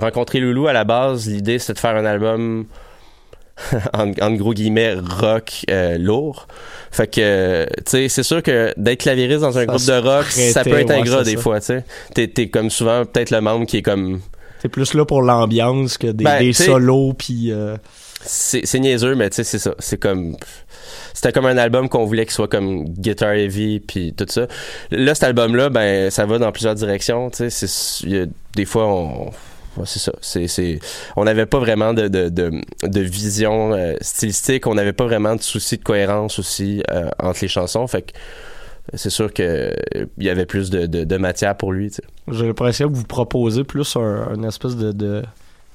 rencontrer 0.00 0.38
Loulou 0.38 0.68
à 0.68 0.72
la 0.72 0.84
base, 0.84 1.26
l'idée 1.28 1.58
c'était 1.58 1.74
de 1.74 1.78
faire 1.80 1.96
un 1.96 2.04
album 2.04 2.66
en, 3.94 4.12
en 4.20 4.32
gros 4.34 4.52
guillemets 4.54 4.94
rock 4.94 5.64
euh, 5.70 5.98
lourd. 5.98 6.46
Fait 6.90 7.06
que 7.06 7.66
tu 7.78 7.82
sais 7.86 8.08
c'est 8.08 8.22
sûr 8.22 8.42
que 8.42 8.72
d'être 8.76 9.00
clavieriste 9.00 9.40
dans 9.40 9.58
un 9.58 9.64
Ça 9.64 9.66
groupe 9.66 9.86
de 9.86 10.08
rock, 10.08 10.24
ça 10.26 10.62
peut 10.64 10.78
être 10.78 10.88
ouais, 10.90 11.00
ingrat 11.00 11.24
des 11.24 11.36
ça. 11.36 11.40
fois. 11.40 11.60
Tu 11.60 11.66
sais 11.66 11.84
t'es 12.14 12.28
t'es 12.28 12.48
comme 12.48 12.70
souvent 12.70 13.04
peut-être 13.04 13.30
le 13.30 13.40
membre 13.40 13.66
qui 13.66 13.78
est 13.78 13.82
comme 13.82 14.20
C'est 14.60 14.68
plus 14.68 14.94
là 14.94 15.04
pour 15.04 15.22
l'ambiance 15.22 15.98
que 15.98 16.08
des, 16.08 16.24
Ben, 16.24 16.40
des 16.40 16.52
solos 16.52 17.14
puis 17.16 17.50
euh, 17.52 17.76
c'est 18.22 18.66
c'est 18.66 18.78
niaiseux 18.80 19.14
mais 19.14 19.30
tu 19.30 19.36
sais 19.36 19.44
c'est 19.44 19.58
ça 19.58 19.74
c'est 19.78 19.98
comme 20.00 20.36
c'était 21.14 21.32
comme 21.32 21.46
un 21.46 21.56
album 21.58 21.88
qu'on 21.88 22.04
voulait 22.04 22.24
qu'il 22.24 22.34
soit 22.34 22.48
comme 22.48 22.84
guitar 22.84 23.32
heavy 23.32 23.80
puis 23.80 24.14
tout 24.14 24.26
ça 24.28 24.46
là 24.90 25.14
cet 25.14 25.24
album 25.24 25.54
là 25.54 25.68
ben 25.70 26.10
ça 26.10 26.26
va 26.26 26.38
dans 26.38 26.50
plusieurs 26.52 26.74
directions 26.74 27.30
tu 27.30 27.50
sais 27.50 28.28
des 28.54 28.64
fois 28.64 28.86
on 28.86 29.30
c'est 29.84 29.98
ça. 29.98 30.12
On 31.16 31.24
n'avait 31.24 31.46
pas 31.46 31.58
vraiment 31.58 31.92
de 31.94 33.00
vision 33.00 33.72
euh, 33.72 33.94
stylistique. 34.00 34.66
On 34.66 34.74
n'avait 34.74 34.92
pas 34.92 35.04
vraiment 35.04 35.36
de 35.36 35.42
souci 35.42 35.76
de 35.76 35.82
cohérence 35.82 36.38
aussi 36.38 36.82
euh, 36.90 37.10
entre 37.18 37.40
les 37.42 37.48
chansons. 37.48 37.86
Fait 37.86 38.02
que 38.02 38.12
c'est 38.94 39.10
sûr 39.10 39.32
que 39.32 39.42
euh, 39.42 40.06
il 40.18 40.24
y 40.24 40.30
avait 40.30 40.46
plus 40.46 40.70
de, 40.70 41.16
matière 41.16 41.56
pour 41.56 41.72
lui 41.72 41.90
j'ai 42.28 42.46
l'impression 42.46 42.88
que 42.88 42.94
vous 42.94 43.04
proposez 43.04 43.64
plus 43.64 43.96
un, 43.96 44.42
espèce 44.44 44.76
de, 44.76 45.22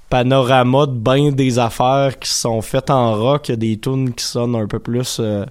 panorama 0.09 0.85
de 0.85 0.91
bien 0.91 1.31
des 1.31 1.59
affaires 1.59 2.17
qui 2.19 2.29
sont 2.29 2.61
faites 2.61 2.89
en 2.89 3.15
rock, 3.15 3.51
des 3.51 3.79
tunes 3.79 4.13
qui 4.13 4.25
sonnent 4.25 4.55
un 4.55 4.67
peu 4.67 4.79
plus 4.79 5.17
euh, 5.19 5.45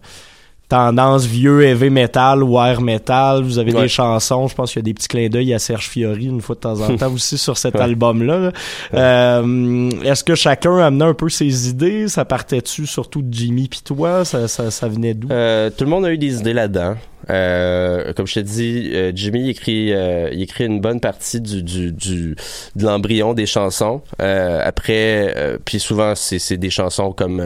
tendance 0.70 1.26
vieux 1.26 1.62
heavy 1.62 1.90
metal 1.90 2.42
ou 2.42 2.56
air 2.58 2.80
metal, 2.80 3.42
vous 3.42 3.58
avez 3.58 3.74
Ouais. 3.74 3.82
des 3.82 3.88
chansons, 3.88 4.48
je 4.48 4.54
pense 4.54 4.72
qu'il 4.72 4.78
y 4.80 4.84
a 4.84 4.84
des 4.84 4.94
petits 4.94 5.08
clins 5.08 5.28
d'œil 5.28 5.52
à 5.52 5.58
Serge 5.58 5.88
Fiori 5.88 6.24
une 6.26 6.40
fois 6.40 6.54
de 6.54 6.60
temps 6.60 6.80
en 6.80 6.96
temps 6.96 7.12
aussi 7.12 7.36
sur 7.36 7.58
cet 7.58 7.76
album-là. 7.76 8.38
là. 8.38 8.52
Euh, 8.94 9.90
Est-ce 10.04 10.24
que 10.24 10.34
chacun 10.34 10.78
amenait 10.78 11.04
un 11.04 11.14
peu 11.14 11.28
ses 11.28 11.68
idées? 11.68 12.08
Ça 12.08 12.24
partait-tu 12.24 12.86
surtout 12.86 13.20
de 13.20 13.32
Jimmy 13.34 13.68
pis 13.68 13.82
toi? 13.82 14.24
Ça, 14.24 14.48
ça, 14.48 14.70
ça 14.70 14.88
venait 14.88 15.12
d'où? 15.14 15.28
Euh, 15.30 15.70
tout 15.76 15.84
le 15.84 15.90
monde 15.90 16.04
a 16.06 16.12
eu 16.12 16.18
des 16.18 16.38
idées 16.38 16.52
là-dedans. 16.54 16.94
Euh, 17.30 18.12
comme 18.12 18.26
je 18.26 18.34
te 18.34 18.40
dis, 18.40 18.90
euh, 18.92 19.12
Jimmy 19.14 19.50
écrit, 19.50 19.92
euh, 19.92 20.28
écrit 20.32 20.66
une 20.66 20.80
bonne 20.80 21.00
partie 21.00 21.40
du, 21.40 21.62
de 21.62 22.34
l'embryon 22.76 23.34
des 23.34 23.46
chansons. 23.46 24.02
Après, 24.18 25.34
puis 25.64 25.78
souvent 25.80 26.14
c'est, 26.14 26.56
des 26.56 26.70
chansons 26.70 27.12
comme, 27.12 27.42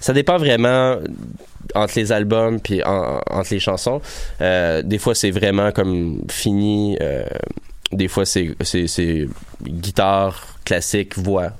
ça 0.00 0.12
dépend 0.12 0.36
vraiment 0.36 0.96
entre 1.74 1.94
les 1.96 2.12
albums 2.12 2.60
puis 2.60 2.82
en- 2.82 3.20
entre 3.30 3.52
les 3.52 3.60
chansons. 3.60 4.00
Des 4.40 4.98
fois 4.98 5.14
c'est 5.14 5.30
vraiment 5.30 5.72
comme 5.72 6.22
fini. 6.30 6.98
des 7.92 8.08
fois 8.08 8.24
c'est 8.26 9.28
guitare 9.62 10.46
classique, 10.64 11.16
voix. 11.18 11.52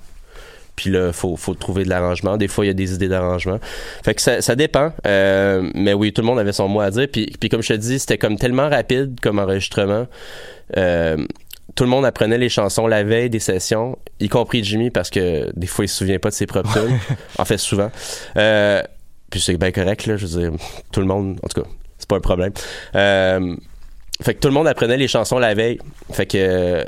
Puis 0.77 0.91
là, 0.91 1.13
faut, 1.13 1.37
faut 1.37 1.55
trouver 1.55 1.85
de 1.85 1.91
l'arrangement. 1.91 2.37
Des 2.37 2.49
fois, 2.49 2.65
il 2.65 2.69
y 2.69 2.71
a 2.71 2.75
des 2.75 2.95
idées 2.95 3.09
d'arrangement. 3.09 3.59
Fait 4.05 4.15
que 4.15 4.23
ça, 4.23 4.41
ça 4.41 4.57
dépend. 4.57 4.93
Euh, 5.07 5.71
mais 5.75 5.93
oui, 5.93 6.13
tout 6.13 6.23
le 6.23 6.27
monde 6.27 6.39
avait 6.39 6.53
son 6.53 6.69
mot 6.69 6.81
à 6.81 6.91
dire. 6.91 7.09
Puis, 7.13 7.33
puis 7.39 7.49
comme 7.49 7.63
je 7.63 7.69
te 7.69 7.79
dis, 7.79 7.99
c'était 7.99 8.19
comme 8.19 8.37
tellement 8.37 8.69
rapide 8.69 9.19
comme 9.21 9.39
enregistrement. 9.39 10.07
Euh, 10.77 11.17
tout 11.75 11.85
le 11.85 11.91
monde 11.91 12.05
apprenait 12.05 12.39
les 12.39 12.49
chansons 12.49 12.87
la 12.87 13.03
veille 13.03 13.31
des 13.31 13.39
sessions, 13.39 13.99
y 14.21 14.29
compris 14.29 14.63
Jimmy, 14.63 14.91
parce 14.91 15.11
que 15.11 15.51
des 15.57 15.67
fois, 15.67 15.85
il 15.85 15.89
se 15.89 15.97
souvient 15.97 16.19
pas 16.19 16.31
de 16.31 16.35
ses 16.35 16.47
propres 16.47 16.73
tunes. 16.73 16.99
En 17.39 17.45
fait, 17.45 17.59
souvent. 17.59 17.91
Euh, 18.37 18.83
puis 19.31 19.41
c'est 19.41 19.57
bien 19.57 19.73
correct, 19.73 20.07
là. 20.07 20.17
Je 20.17 20.27
veux 20.27 20.41
dire, 20.41 20.53
tout 20.93 21.01
le 21.01 21.07
monde, 21.07 21.39
en 21.43 21.49
tout 21.49 21.63
cas, 21.63 21.69
c'est 21.99 22.09
pas 22.09 22.17
un 22.17 22.21
problème. 22.21 22.53
Euh, 22.95 23.57
fait 24.23 24.35
que 24.35 24.41
tout 24.41 24.49
le 24.49 24.55
monde 24.55 24.69
apprenait 24.69 24.97
les 24.97 25.09
chansons 25.09 25.39
la 25.39 25.55
veille. 25.55 25.79
Fait 26.13 26.27
que 26.27 26.37
euh, 26.39 26.85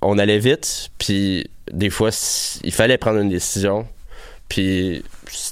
on 0.00 0.18
allait 0.18 0.38
vite, 0.38 0.90
puis 0.98 1.46
des 1.72 1.90
fois, 1.90 2.10
il 2.62 2.72
fallait 2.72 2.98
prendre 2.98 3.20
une 3.20 3.28
décision. 3.30 3.86
Puis 4.48 5.02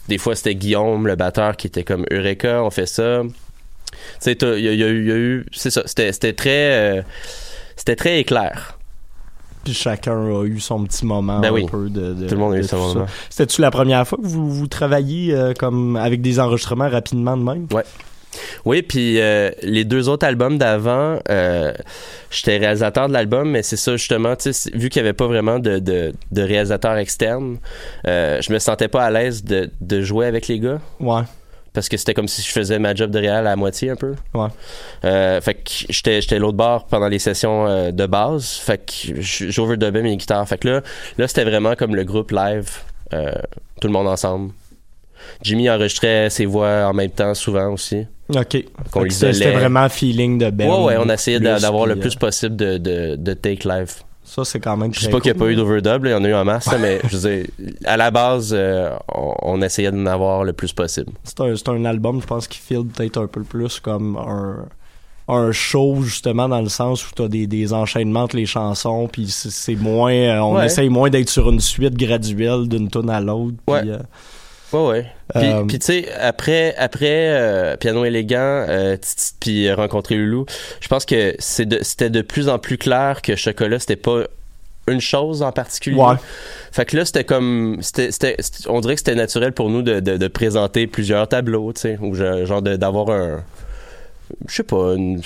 des 0.09 0.19
fois, 0.19 0.37
c'était 0.37 0.54
Guillaume, 0.54 1.07
le 1.07 1.16
batteur, 1.16 1.57
qui 1.57 1.66
était 1.66 1.85
comme 1.85 2.04
Eureka, 2.11 2.62
on 2.62 2.71
fait 2.71 2.87
ça. 2.87 3.23
Tu 3.23 3.99
sais, 4.21 4.33
il 4.33 4.64
y, 4.64 4.69
a- 4.69 4.73
y 4.73 4.83
eu, 4.83 5.02
il 5.02 5.09
y 5.09 5.12
a 5.12 5.16
eu- 5.16 5.47
c'est 5.52 5.71
ça, 5.71 5.83
c'était 5.87 6.12
c'était 6.12 6.33
très, 6.33 6.99
euh, 6.99 7.02
c'était 7.76 7.97
très 7.97 8.21
éclair. 8.21 8.78
Puis 9.64 9.75
chacun 9.75 10.12
a 10.40 10.45
eu 10.45 10.59
son 10.61 10.83
petit 10.85 11.07
moment 11.07 11.38
Ben 11.40 11.50
un 11.50 11.52
oui. 11.52 11.66
peu 11.71 11.88
de, 11.88 12.14
de- 12.14 12.26
Tout 12.26 12.35
le 12.35 12.40
monde 12.40 12.54
a 12.54 12.59
eu 12.59 12.64
son 12.64 12.78
moment. 12.78 13.07
C'était-tu 13.31 13.61
la 13.61 13.71
première 13.71 14.07
fois 14.09 14.19
que 14.21 14.26
vous, 14.26 14.50
vous 14.50 14.66
travailliez 14.66 15.33
euh, 15.35 15.52
comme 15.57 15.97
avec 15.97 16.21
des 16.21 16.40
enregistrements 16.40 16.88
rapidement 16.88 17.37
de 17.37 17.42
même? 17.45 17.66
Oui, 18.65 18.83
puis 18.83 19.21
euh, 19.21 19.51
les 19.62 19.85
deux 19.85 20.09
autres 20.09 20.27
albums 20.27 20.57
d'avant, 20.59 21.19
euh, 21.29 21.73
j'étais 22.31 22.57
réalisateur 22.59 23.09
de 23.09 23.12
l'album, 23.12 23.51
mais 23.51 23.62
c'est 23.62 23.77
ça 23.77 23.97
justement, 23.97 24.35
vu 24.73 24.89
qu'il 24.89 25.03
n'y 25.03 25.09
avait 25.09 25.12
pas 25.17 25.27
vraiment 25.27 25.59
de, 25.59 25.79
de, 25.79 26.12
de 26.31 26.43
réalisateur 26.43 26.97
externe, 26.97 27.59
euh, 28.07 28.41
je 28.41 28.53
me 28.53 28.59
sentais 28.59 28.89
pas 28.89 29.05
à 29.05 29.11
l'aise 29.11 29.45
de, 29.45 29.71
de 29.81 30.01
jouer 30.03 30.27
avec 30.27 30.49
les 30.49 30.59
gars. 30.59 30.81
Ouais. 31.01 31.23
parce 31.75 31.89
que 31.89 31.97
c'était 31.97 32.15
comme 32.15 32.29
si 32.29 32.43
je 32.43 32.51
faisais 32.53 32.79
ma 32.79 32.95
job 32.95 33.11
de 33.11 33.19
réal 33.19 33.47
à 33.47 33.57
moitié 33.57 33.91
un 33.91 33.97
peu. 33.97 34.15
Ouais. 34.35 34.49
Euh, 35.05 35.41
fait 35.41 35.55
que 35.55 35.71
j'étais 35.91 36.39
l'autre 36.39 36.57
bord 36.57 36.87
pendant 36.87 37.09
les 37.09 37.19
sessions 37.19 37.91
de 37.91 38.07
base. 38.07 38.47
Fait 38.62 38.79
que 38.79 39.21
j- 39.23 39.51
j'overdubais 39.51 40.03
mes 40.03 40.17
guitares. 40.17 40.47
Fait 40.49 40.59
que 40.59 40.69
là, 40.69 40.81
là 41.19 41.29
c'était 41.29 41.45
vraiment 41.45 41.75
comme 41.75 41.95
le 41.95 42.05
groupe 42.05 42.31
live, 42.31 42.69
tout 43.11 43.87
le 43.89 43.93
monde 43.93 44.09
ensemble. 44.09 44.53
Jimmy 45.43 45.69
enregistrait 45.71 46.31
ses 46.31 46.47
voix 46.47 46.87
en 46.87 46.93
même 46.95 47.11
temps 47.11 47.35
souvent 47.35 47.69
aussi. 47.73 48.07
OK. 48.35 48.64
C'était 49.11 49.52
vraiment 49.52 49.88
feeling 49.88 50.38
de 50.38 50.50
band. 50.50 50.85
ouais, 50.87 50.95
ouais, 50.97 51.05
on 51.05 51.09
essayait 51.11 51.41
d'avoir 51.41 51.87
le 51.87 51.97
plus 51.97 52.14
euh, 52.14 52.19
possible 52.19 52.57
de, 52.57 52.79
de, 52.79 53.17
de 53.17 53.35
take 53.35 53.69
live. 53.69 53.91
Ça, 54.25 54.45
c'est 54.45 54.61
quand 54.61 54.76
même 54.79 54.95
Je 54.95 55.00
sais 55.00 55.11
pas 55.11 55.21
qu'il 55.21 55.31
n'y 55.33 55.37
a 55.37 55.38
pas 55.38 55.50
eu 55.50 55.57
d'overdub, 55.57 56.07
il 56.07 56.11
y 56.12 56.14
en 56.14 56.25
a 56.25 56.29
eu 56.29 56.33
en 56.35 56.45
masse, 56.45 56.69
mais 56.81 57.00
je 57.11 57.17
veux 57.19 57.37
dire, 57.37 57.47
à 57.85 57.99
la 57.99 58.11
base, 58.11 58.55
euh, 58.57 58.91
on, 59.14 59.35
on 59.43 59.61
essayait 59.62 59.91
d'en 59.91 60.07
avoir 60.07 60.45
le 60.45 60.55
plus 60.55 60.73
possible. 60.73 61.12
C'est 61.25 61.41
un, 61.41 61.52
un 61.75 61.85
album, 61.85 62.23
je 62.23 62.26
pense, 62.26 62.47
qui 62.49 62.59
file 62.59 62.85
peut-être 62.87 63.21
un 63.21 63.26
peu 63.26 63.43
plus 63.43 63.79
comme 63.81 64.17
un, 64.17 64.64
un 65.29 65.52
show, 65.52 65.99
justement, 66.02 66.49
dans 66.49 66.62
le 66.62 66.71
sens 66.71 67.07
où 67.07 67.11
t'as 67.14 67.29
des, 67.29 67.47
des 67.47 67.75
enchaînements 67.75 68.23
entre 68.23 68.37
les 68.37 68.47
chansons, 68.47 69.07
puis 69.12 69.26
c'est 69.29 69.75
moins... 69.75 70.14
euh, 70.14 70.38
on 70.38 70.55
Ouais. 70.57 70.67
essaye 70.67 70.88
moins 70.88 71.11
d'être 71.11 71.29
sur 71.29 71.50
une 71.50 71.61
suite 71.61 71.95
graduelle 71.99 72.69
d'une 72.69 72.88
tune 72.88 73.11
à 73.11 73.21
l'autre. 73.21 73.57
Ouais. 73.69 73.83
euh, 73.87 73.99
Ouais, 74.73 74.87
ouais. 74.88 75.07
Puis, 75.35 75.43
Euh, 75.50 75.64
puis 75.64 75.79
tu 75.79 75.87
sais, 75.87 76.09
après, 76.21 76.75
après 76.76 77.29
euh, 77.29 77.76
Piano 77.76 78.05
élégant, 78.05 78.37
euh, 78.69 78.97
puis 79.41 79.73
Rencontrer 79.73 80.17
Loulou, 80.17 80.47
je 80.81 80.88
pense 80.88 81.05
que 81.05 81.33
de- 81.64 81.79
c'était 81.83 82.11
de 82.11 82.23
plus 82.23 82.49
en 82.49 82.59
plus 82.59 82.79
clair 82.79 83.23
que 83.23 83.37
Chocolat, 83.37 83.79
c'était 83.79 83.97
pas 83.97 84.23
une 84.88 85.00
chose 85.00 85.43
en 85.43 85.52
particulier. 85.52 85.97
Ouais. 86.00 86.17
Fait 86.73 86.85
que 86.85 86.97
là, 86.97 87.05
c'était 87.05 87.25
comme, 87.25 87.79
c'était- 87.83 88.37
on 88.69 88.81
dirait 88.81 88.95
que 88.95 89.00
c'était 89.00 89.14
naturel 89.14 89.52
pour 89.52 89.71
nous 89.71 89.83
de, 89.83 90.00
de, 90.00 90.17
de 90.17 90.29
présenter 90.29 90.87
plusieurs 90.87 91.29
tableaux, 91.29 91.73
tu 91.73 91.83
sais, 91.83 91.99
ou 92.00 92.14
genre 92.14 92.62
de- 92.62 92.76
d'avoir 92.76 93.11
un, 93.11 93.45
je 94.49 94.55
sais 94.55 94.62
pas, 94.64 94.95
une- 94.97 95.23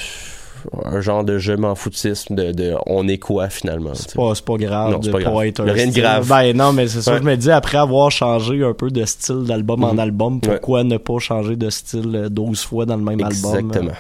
un 0.85 1.01
genre 1.01 1.25
de 1.25 1.39
je 1.39 1.53
m'en 1.53 1.75
foutisme 1.75 2.35
de, 2.35 2.53
de 2.53 2.75
on 2.87 3.07
est 3.09 3.19
quoi 3.19 3.49
finalement. 3.49 3.91
C'est 3.95 4.15
pas, 4.15 4.35
c'est 4.35 4.45
pas 4.45 4.57
grave 4.57 4.93
Non, 4.93 4.99
de 4.99 5.11
pas 5.11 5.19
pas 5.19 5.25
grave. 5.31 5.45
être 5.47 5.61
un 5.61 5.73
rien 5.73 5.87
de 5.89 5.93
grave. 5.93 6.29
Ben 6.29 6.57
non, 6.57 6.73
mais 6.73 6.89
c'est 6.89 7.03
ça, 7.03 7.13
Ouais. 7.13 7.19
je 7.19 7.25
me 7.25 7.37
dis, 7.37 7.51
après 7.51 7.79
avoir 7.79 8.11
changé 8.11 8.63
un 8.65 8.73
peu 8.75 8.91
de 8.91 9.05
style 9.05 9.45
d'album 9.45 9.85
en 9.85 9.93
Mhm. 9.95 9.99
album, 10.01 10.41
pourquoi 10.41 10.85
ne 10.85 10.97
pas 10.99 11.19
changer 11.19 11.57
de 11.57 11.71
style 11.71 12.13
euh, 12.15 12.29
12 12.29 12.63
fois 12.65 12.87
dans 12.87 12.97
le 12.97 13.03
même 13.03 13.21
album? 13.23 13.57
Exactement. 13.57 13.93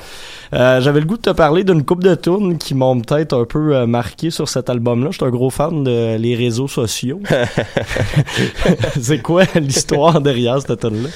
Euh, 0.52 0.80
J'avais 0.80 1.00
le 1.00 1.06
goût 1.06 1.16
de 1.16 1.22
te 1.22 1.30
parler 1.30 1.64
d'une 1.64 1.84
coupe 1.84 2.04
de 2.04 2.14
tunes 2.14 2.56
qui 2.56 2.74
m'ont 2.74 3.00
peut-être 3.00 3.32
un 3.36 3.44
peu 3.44 3.74
euh, 3.74 3.86
marqué 3.86 4.30
sur 4.30 4.48
cet 4.48 4.70
album-là. 4.70 5.08
Je 5.10 5.16
suis 5.16 5.24
un 5.26 5.30
gros 5.30 5.50
fan 5.50 5.82
de 5.82 6.16
les 6.16 6.34
réseaux 6.36 6.68
sociaux. 6.68 7.20
c'est 9.00 9.22
quoi 9.22 9.44
l'histoire 9.56 10.20
derrière 10.20 10.60
cette 10.60 10.80
tune-là? 10.80 11.08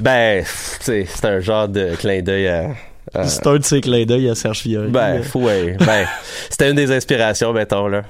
Ben, 0.00 0.44
c'est 0.80 1.06
un 1.24 1.40
genre 1.40 1.68
de 1.68 1.94
clin 1.96 2.22
d'œil 2.22 2.48
à. 2.48 2.66
C'est 3.24 3.46
un 3.46 3.56
de 3.58 3.64
ses 3.64 3.80
clins 3.80 4.04
d'œil 4.04 4.28
à 4.30 4.34
Serge 4.34 4.60
Fiori. 4.60 4.88
ben, 4.90 5.22
fou, 5.22 5.44
ouais. 5.44 5.76
Ben, 5.86 6.06
c'était 6.48 6.70
une 6.70 6.76
des 6.76 6.90
inspirations, 6.90 7.52
mettons, 7.52 7.86
là. 7.88 8.02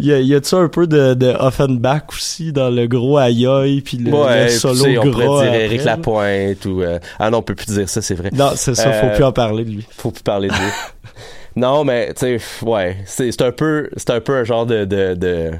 Y 0.00 0.12
a- 0.12 0.20
y 0.20 0.34
a-tu 0.34 0.54
un 0.54 0.68
peu 0.68 0.86
de, 0.86 1.14
de 1.14 1.26
Offenbach 1.38 2.04
aussi 2.10 2.52
dans 2.52 2.70
le 2.70 2.86
gros 2.86 3.18
aïe 3.18 3.82
puis 3.84 3.98
le, 3.98 4.10
ouais, 4.12 4.40
le 4.42 4.46
puis, 4.46 4.54
solo 4.54 4.84
tu 4.84 4.90
sais, 4.92 4.98
on 4.98 5.06
gras 5.10 5.42
dire 5.50 5.70
là? 5.78 5.84
Lapointe 5.84 6.64
ou. 6.66 6.82
euh, 6.82 6.98
Ah 7.18 7.30
non, 7.30 7.38
on 7.38 7.42
peut 7.42 7.54
plus 7.54 7.66
dire 7.66 7.88
ça, 7.88 8.00
c'est 8.00 8.14
vrai. 8.14 8.30
Non, 8.32 8.52
c'est 8.56 8.74
ça, 8.74 8.90
faut 8.92 9.06
Euh, 9.08 9.14
plus 9.14 9.24
en 9.24 9.32
parler 9.32 9.64
de 9.64 9.70
lui. 9.70 9.86
Faut 9.90 10.10
plus 10.10 10.22
parler 10.22 10.48
de 10.48 10.54
lui. 10.54 10.70
non, 11.56 11.84
mais, 11.84 12.14
tu 12.14 12.38
sais, 12.38 12.40
ouais, 12.64 12.96
c'est 13.06 13.42
un 13.42 13.52
peu, 13.52 13.90
c'est 13.96 14.10
un 14.10 14.20
peu 14.20 14.34
un 14.36 14.44
genre 14.44 14.64
de, 14.64 14.84
de, 14.84 15.14
de, 15.14 15.50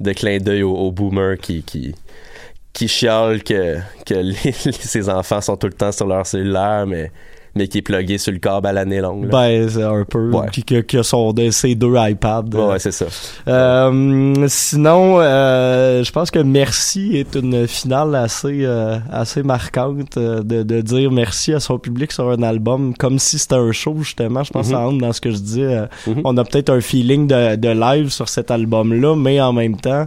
de 0.00 0.12
clin 0.12 0.38
d'œil 0.38 0.62
au, 0.62 0.74
au 0.74 0.90
boomer 0.92 1.38
qui, 1.38 1.62
qui, 1.62 1.94
qui 2.74 2.88
chiale 2.88 3.42
que, 3.42 3.76
que 4.04 4.14
les- 4.14 4.52
ses 4.52 5.08
enfants 5.08 5.40
sont 5.40 5.56
tout 5.56 5.68
le 5.68 5.72
temps 5.72 5.92
sur 5.92 6.06
leur 6.06 6.26
cellulaire, 6.26 6.84
mais, 6.86 7.10
mais 7.56 7.66
qui 7.68 7.78
est 7.78 7.82
plugué 7.82 8.18
sur 8.18 8.32
le 8.32 8.38
câble 8.38 8.66
à 8.68 8.72
l'année 8.72 9.00
longue. 9.00 9.24
là. 9.24 9.30
Ben, 9.30 9.68
c'est 9.68 9.82
un 9.82 10.04
peu. 10.04 10.30
Ouais. 10.30 10.46
Puis 10.52 10.62
que, 10.62 10.80
que 10.82 11.02
son, 11.02 11.32
de, 11.32 11.50
ses 11.50 11.74
deux 11.74 11.94
iPads. 11.96 12.44
Ouais, 12.52 12.64
ouais, 12.66 12.78
c'est 12.78 12.92
ça. 12.92 13.06
Euh, 13.48 14.44
sinon, 14.48 15.16
euh, 15.20 16.04
je 16.04 16.12
pense 16.12 16.30
que 16.30 16.38
merci 16.38 17.16
est 17.16 17.34
une 17.34 17.66
finale 17.66 18.14
assez 18.14 18.60
euh, 18.64 18.98
assez 19.10 19.42
marquante 19.42 20.16
euh, 20.16 20.42
de, 20.42 20.62
de 20.62 20.80
dire 20.80 21.10
merci 21.10 21.52
à 21.54 21.60
son 21.60 21.78
public 21.78 22.12
sur 22.12 22.30
un 22.30 22.42
album 22.42 22.94
comme 22.96 23.18
si 23.18 23.38
c'était 23.38 23.54
un 23.56 23.72
show 23.72 23.96
justement. 23.98 24.44
Je 24.44 24.50
pense 24.52 24.66
que 24.66 24.72
ça 24.72 24.78
Mhm. 24.80 24.84
rentre 24.86 24.98
dans 24.98 25.12
ce 25.12 25.20
que 25.20 25.30
je 25.30 25.38
dis. 25.38 25.62
euh, 25.62 25.86
Mhm. 26.06 26.20
On 26.24 26.36
a 26.36 26.44
peut-être 26.44 26.70
un 26.70 26.80
feeling 26.80 27.26
de, 27.26 27.56
de 27.56 27.68
live 27.68 28.10
sur 28.10 28.28
cet 28.28 28.50
album-là, 28.50 29.16
mais 29.16 29.40
en 29.40 29.52
même 29.52 29.76
temps. 29.76 30.06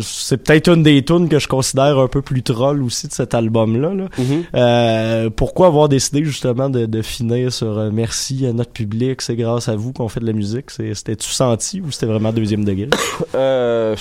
C'est 0.00 0.36
peut-être 0.36 0.68
une 0.68 0.82
des 0.82 1.04
tunes 1.04 1.28
que 1.28 1.38
je 1.38 1.48
considère 1.48 1.98
un 1.98 2.08
peu 2.08 2.22
plus 2.22 2.42
troll 2.42 2.82
aussi 2.82 3.08
de 3.08 3.12
cet 3.12 3.34
album-là. 3.34 3.94
là. 3.94 4.08
Mhm. 4.18 4.44
Euh, 4.54 5.30
pourquoi 5.30 5.68
avoir 5.68 5.88
décidé 5.88 6.24
justement 6.24 6.70
de, 6.70 6.86
de 6.86 7.02
finir 7.02 7.52
sur 7.52 7.78
euh, 7.78 7.90
merci 7.92 8.46
à 8.46 8.52
notre 8.52 8.72
public, 8.72 9.22
c'est 9.22 9.36
grâce 9.36 9.68
à 9.68 9.76
vous 9.76 9.92
qu'on 9.92 10.08
fait 10.08 10.20
de 10.20 10.26
la 10.26 10.32
musique? 10.32 10.70
C'était-tu 10.70 11.28
senti 11.28 11.80
ou 11.80 11.90
c'était 11.90 12.06
vraiment 12.06 12.32
deuxième 12.32 12.64
degré? 12.64 12.88
Euh... 13.34 13.94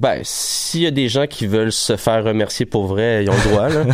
Ben, 0.00 0.20
s'il 0.22 0.82
y 0.82 0.86
a 0.86 0.90
des 0.92 1.08
gens 1.08 1.26
qui 1.26 1.46
veulent 1.48 1.72
se 1.72 1.96
faire 1.96 2.22
remercier 2.22 2.66
pour 2.66 2.86
vrai, 2.86 3.24
ils 3.24 3.30
ont 3.30 3.34
le 3.34 3.50
droit, 3.50 3.68
là. 3.68 3.84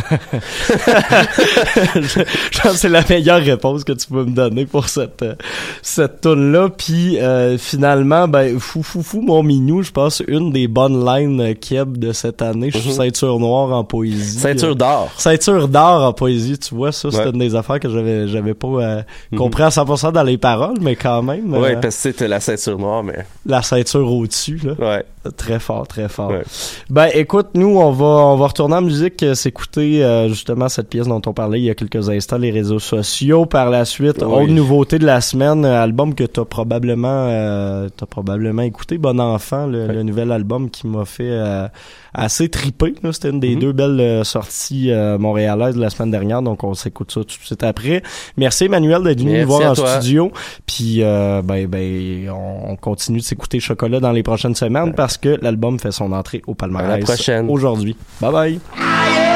je, 1.95 1.99
je 2.51 2.61
pense 2.61 2.71
que 2.73 2.77
c'est 2.77 2.89
la 2.89 3.03
meilleure 3.07 3.41
réponse 3.41 3.83
que 3.83 3.93
tu 3.93 4.07
peux 4.07 4.23
me 4.23 4.31
donner 4.31 4.65
pour 4.65 4.87
cette 4.89 5.21
euh, 5.23 5.35
cette 5.81 6.21
tune 6.21 6.51
là 6.51 6.69
puis 6.69 7.17
euh, 7.19 7.57
finalement 7.57 8.27
ben 8.27 8.59
fou 8.59 8.83
fou 8.83 9.01
fou 9.01 9.21
mon 9.21 9.41
minou 9.43 9.81
je 9.81 9.91
pense 9.91 10.21
une 10.27 10.51
des 10.51 10.67
bonnes 10.67 11.03
lines 11.05 11.41
euh, 11.41 11.53
Keb 11.53 11.97
de 11.97 12.11
cette 12.11 12.41
année 12.41 12.69
je 12.71 12.77
suis 12.77 12.89
Mhm. 12.89 12.95
ceinture 12.95 13.39
noire 13.39 13.71
en 13.73 13.83
poésie 13.83 14.39
Ceinture 14.39 14.75
d'or. 14.75 15.11
ceinture 15.17 15.67
d'or 15.67 16.03
en 16.03 16.13
poésie 16.13 16.57
tu 16.59 16.75
vois 16.75 16.91
ça 16.91 17.09
c'était 17.11 17.23
Ouais. 17.25 17.31
une 17.31 17.39
des 17.39 17.55
affaires 17.55 17.79
que 17.79 17.89
j'avais 17.89 18.27
j'avais 18.27 18.53
pas 18.53 18.67
euh, 18.67 19.01
Mhm. 19.31 19.37
compris 19.39 19.63
à 19.63 19.69
100% 19.69 20.11
dans 20.11 20.23
les 20.23 20.37
paroles 20.37 20.77
mais 20.81 20.95
quand 20.95 21.23
même 21.23 21.53
euh, 21.53 21.59
Ouais, 21.61 21.73
parce 21.75 21.95
que 21.95 22.01
c'était 22.03 22.27
la 22.27 22.39
ceinture 22.39 22.77
noire, 22.77 23.03
mais. 23.03 23.25
la 23.45 23.61
ceinture 23.61 24.11
au-dessus 24.11 24.59
là 24.63 24.73
Ouais. 24.77 25.03
Très 25.37 25.59
fort, 25.59 25.87
très 25.87 26.07
fort. 26.09 26.29
Ouais. 26.31 26.43
Ben 26.89 27.09
écoute, 27.13 27.47
nous 27.55 27.77
on 27.77 27.91
va 27.91 28.05
on 28.05 28.35
va 28.37 28.47
retourner 28.47 28.75
en 28.75 28.81
musique, 28.81 29.23
euh, 29.23 29.33
s'écouter 29.35 30.03
euh, 30.03 30.27
justement 30.29 30.69
cette 30.69 30.89
pièce 30.89 31.07
dont 31.07 31.21
on 31.25 31.33
parlait 31.33 31.59
il 31.59 31.65
y 31.65 31.69
a 31.69 31.75
quelques 31.75 32.09
instants, 32.09 32.37
les 32.37 32.51
réseaux 32.51 32.79
sociaux. 32.79 33.45
Par 33.45 33.69
la 33.69 33.85
suite, 33.85 34.23
Oui. 34.25 34.43
autre 34.43 34.51
nouveauté 34.51 34.99
de 34.99 35.05
la 35.05 35.21
semaine, 35.21 35.65
euh, 35.65 35.81
album 35.81 36.13
que 36.15 36.23
t'as 36.23 36.45
probablement 36.45 37.27
euh, 37.29 37.89
t'as 37.95 38.05
probablement 38.05 38.61
écouté, 38.63 38.97
Bon 38.97 39.19
Enfant, 39.19 39.65
le, 39.67 39.85
Ouais. 39.87 39.93
le 39.93 40.03
nouvel 40.03 40.31
album 40.31 40.69
qui 40.69 40.87
m'a 40.87 41.05
fait 41.05 41.23
euh, 41.29 41.67
assez 42.15 42.49
triper. 42.49 42.95
là. 43.03 43.11
C'était 43.13 43.29
une 43.29 43.39
des 43.39 43.55
Mhm. 43.55 43.59
deux 43.61 43.71
belles 43.73 43.99
euh, 43.99 44.23
sorties 44.23 44.91
euh, 44.91 45.17
montréalaises 45.17 45.75
de 45.75 45.81
la 45.81 45.89
semaine 45.89 46.11
dernière, 46.11 46.41
donc 46.41 46.63
on 46.63 46.73
s'écoute 46.73 47.11
ça 47.11 47.19
tout 47.21 47.25
de 47.25 47.31
suite 47.45 47.63
après. 47.63 48.01
Merci 48.37 48.65
Emmanuel 48.65 49.03
d'être 49.03 49.19
venu 49.19 49.41
nous 49.41 49.47
voir 49.47 49.71
en 49.71 49.73
toi. 49.75 49.99
studio. 50.01 50.31
Puis 50.65 51.03
euh, 51.03 51.41
ben 51.43 51.67
ben 51.67 52.29
on, 52.29 52.71
on 52.71 52.75
continue 52.75 53.19
de 53.19 53.23
s'écouter 53.23 53.59
Chocolat 53.59 53.99
dans 53.99 54.11
les 54.11 54.23
prochaines 54.23 54.55
semaines 54.55 54.93
parce 54.93 55.17
que 55.17 55.37
l'album 55.41 55.79
fait 55.79 55.91
son 55.91 56.11
entrée 56.11 56.41
au 56.47 56.53
palmarès 56.55 56.89
À 56.91 56.97
la 56.97 57.03
prochaine. 57.03 57.49
aujourd'hui. 57.49 57.95
Bye 58.21 58.31
bye. 58.31 59.34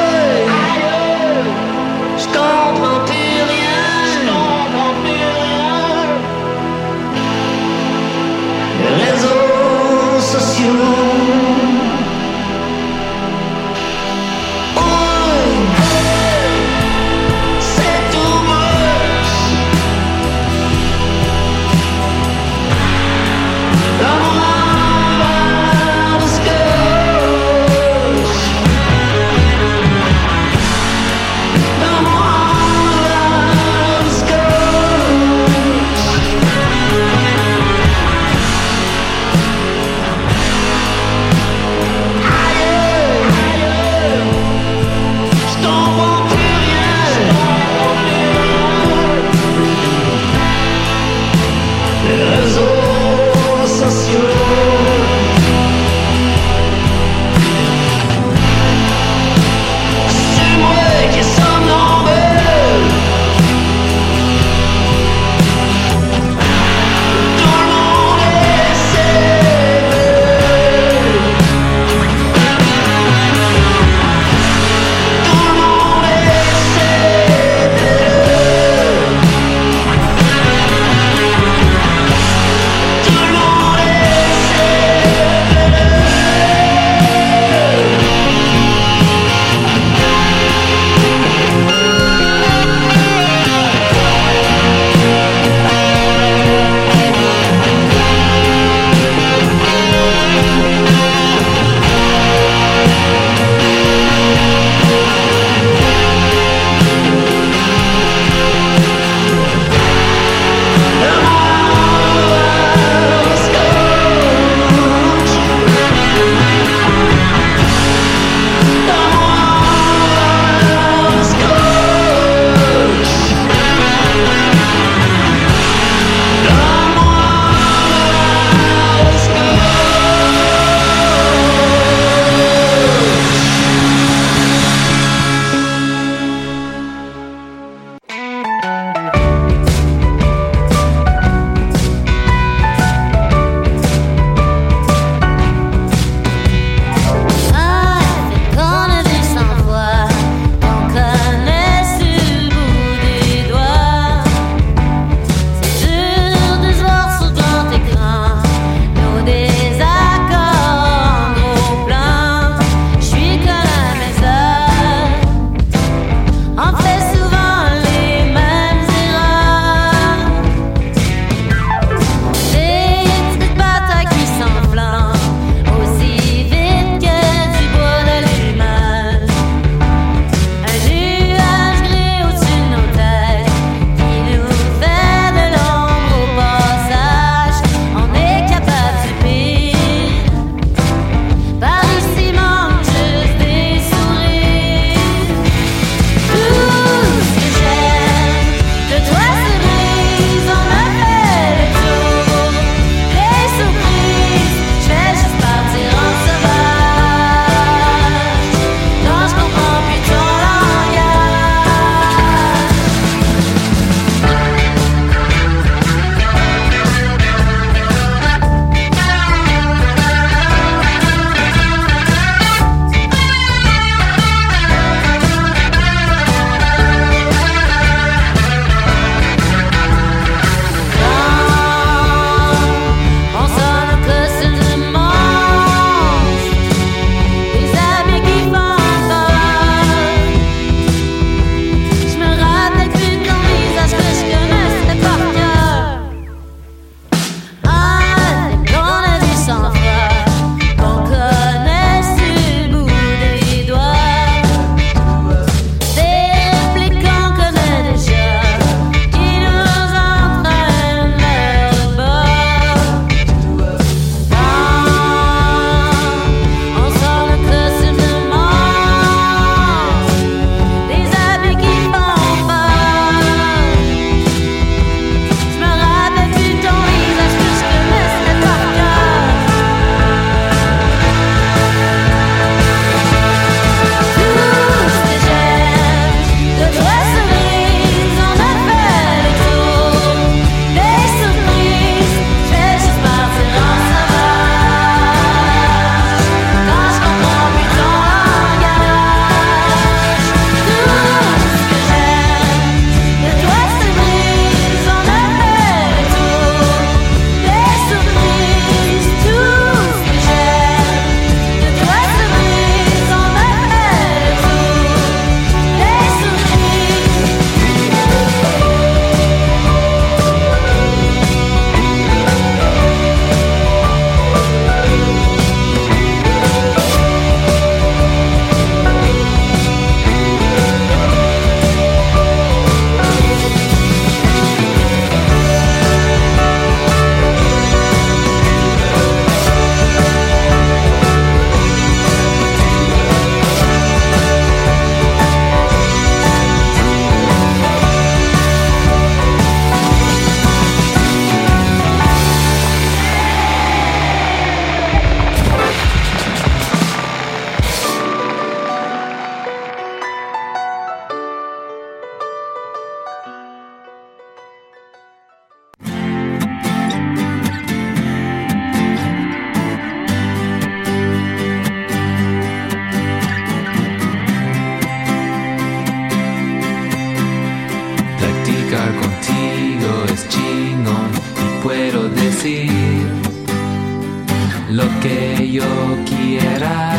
Yo 384.72 385.64
quiera. 386.06 386.92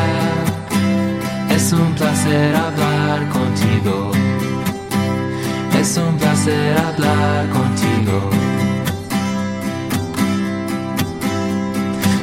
Es 1.50 1.72
un 1.72 1.94
placer 1.94 2.56
hablar 2.56 3.30
contigo. 3.30 4.12
Es 5.80 5.98
un 5.98 6.18
placer 6.18 6.78
hablar 6.78 7.50
contigo. 7.50 8.30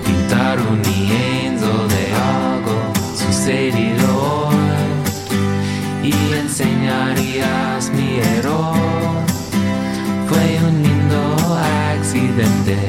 Pintar 0.05 0.59
un 0.71 0.83
lienzo 0.83 1.89
de 1.89 2.05
algo 2.15 2.93
sucedido 3.17 4.51
y 6.03 6.13
enseñarías 6.35 7.91
mi 7.93 8.19
error. 8.37 8.77
Fue 10.29 10.69
un 10.69 10.83
lindo 10.83 11.59
accidente. 11.97 12.88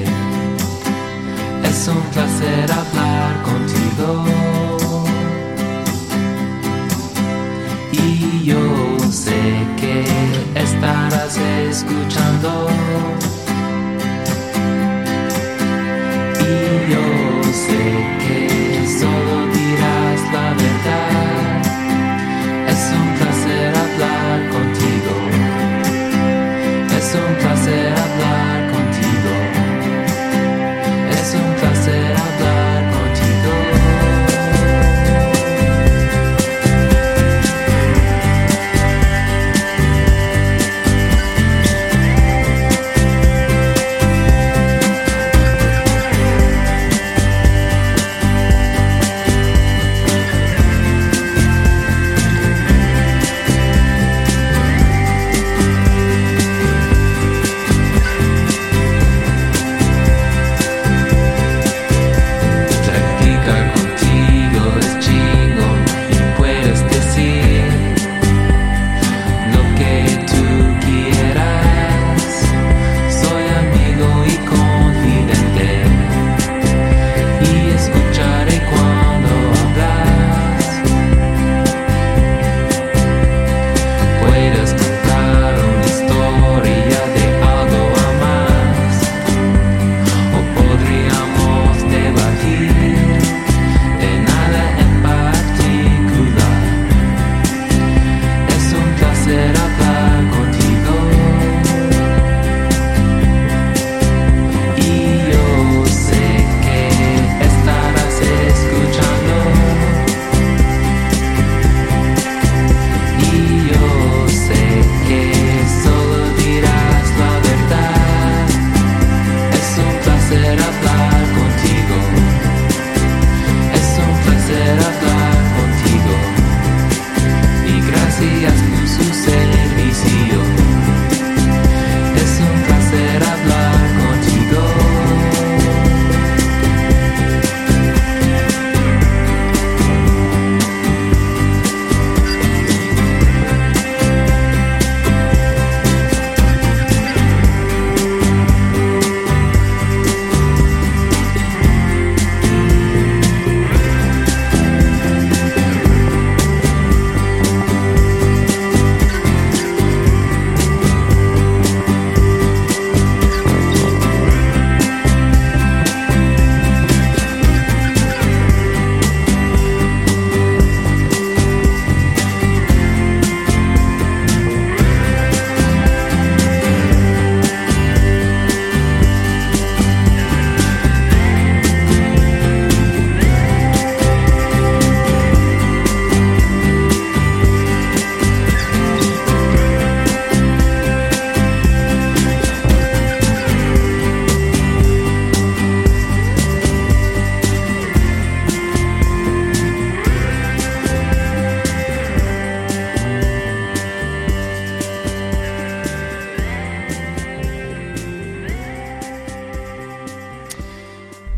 Un 1.92 2.02
placer 2.12 2.72
hablar 2.72 3.42
contigo. 3.42 4.24
Y 7.92 8.44
yo 8.44 9.00
sé 9.12 9.66
que 9.78 10.06
estarás 10.56 11.38
escuchando. 11.38 12.68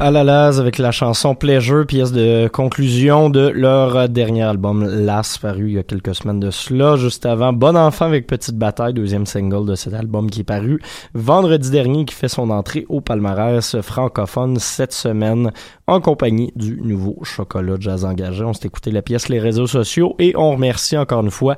À 0.03 0.09
la 0.09 0.23
Laz 0.23 0.59
avec 0.59 0.79
la 0.79 0.89
chanson 0.91 1.35
Pleasure, 1.35 1.85
pièce 1.85 2.11
de 2.11 2.47
conclusion 2.47 3.29
de 3.29 3.49
leur 3.49 4.09
dernier 4.09 4.41
album 4.41 4.83
Last, 4.83 5.37
paru 5.37 5.67
il 5.67 5.73
y 5.75 5.77
a 5.77 5.83
quelques 5.83 6.15
semaines 6.15 6.39
de 6.39 6.49
cela. 6.49 6.95
Juste 6.95 7.27
avant, 7.27 7.53
Bon 7.53 7.77
Enfant 7.77 8.05
avec 8.05 8.25
Petite 8.25 8.57
Bataille, 8.57 8.95
deuxième 8.95 9.27
single 9.27 9.67
de 9.67 9.75
cet 9.75 9.93
album 9.93 10.31
qui 10.31 10.39
est 10.39 10.43
paru 10.43 10.81
vendredi 11.13 11.69
dernier, 11.69 12.05
qui 12.05 12.15
fait 12.15 12.29
son 12.29 12.49
entrée 12.49 12.87
au 12.89 12.99
palmarès 12.99 13.79
francophone 13.81 14.57
cette 14.57 14.93
semaine 14.93 15.51
en 15.85 16.01
compagnie 16.01 16.51
du 16.55 16.81
nouveau 16.81 17.19
Chocolat 17.21 17.75
Jazz 17.79 18.03
Engagé. 18.03 18.43
On 18.43 18.53
s'est 18.53 18.65
écouté 18.65 18.89
la 18.89 19.03
pièce 19.03 19.29
Les 19.29 19.39
réseaux 19.39 19.67
sociaux 19.67 20.15
et 20.17 20.33
on 20.35 20.53
remercie 20.53 20.97
encore 20.97 21.21
une 21.21 21.29
fois 21.29 21.57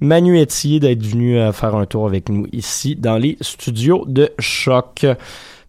Manu 0.00 0.42
Etier 0.42 0.80
d'être 0.80 1.04
venu 1.04 1.38
euh, 1.38 1.52
faire 1.52 1.76
un 1.76 1.86
tour 1.86 2.08
avec 2.08 2.28
nous 2.28 2.48
ici 2.50 2.96
dans 2.96 3.18
les 3.18 3.36
studios 3.40 4.04
de 4.08 4.32
Choc. 4.40 5.06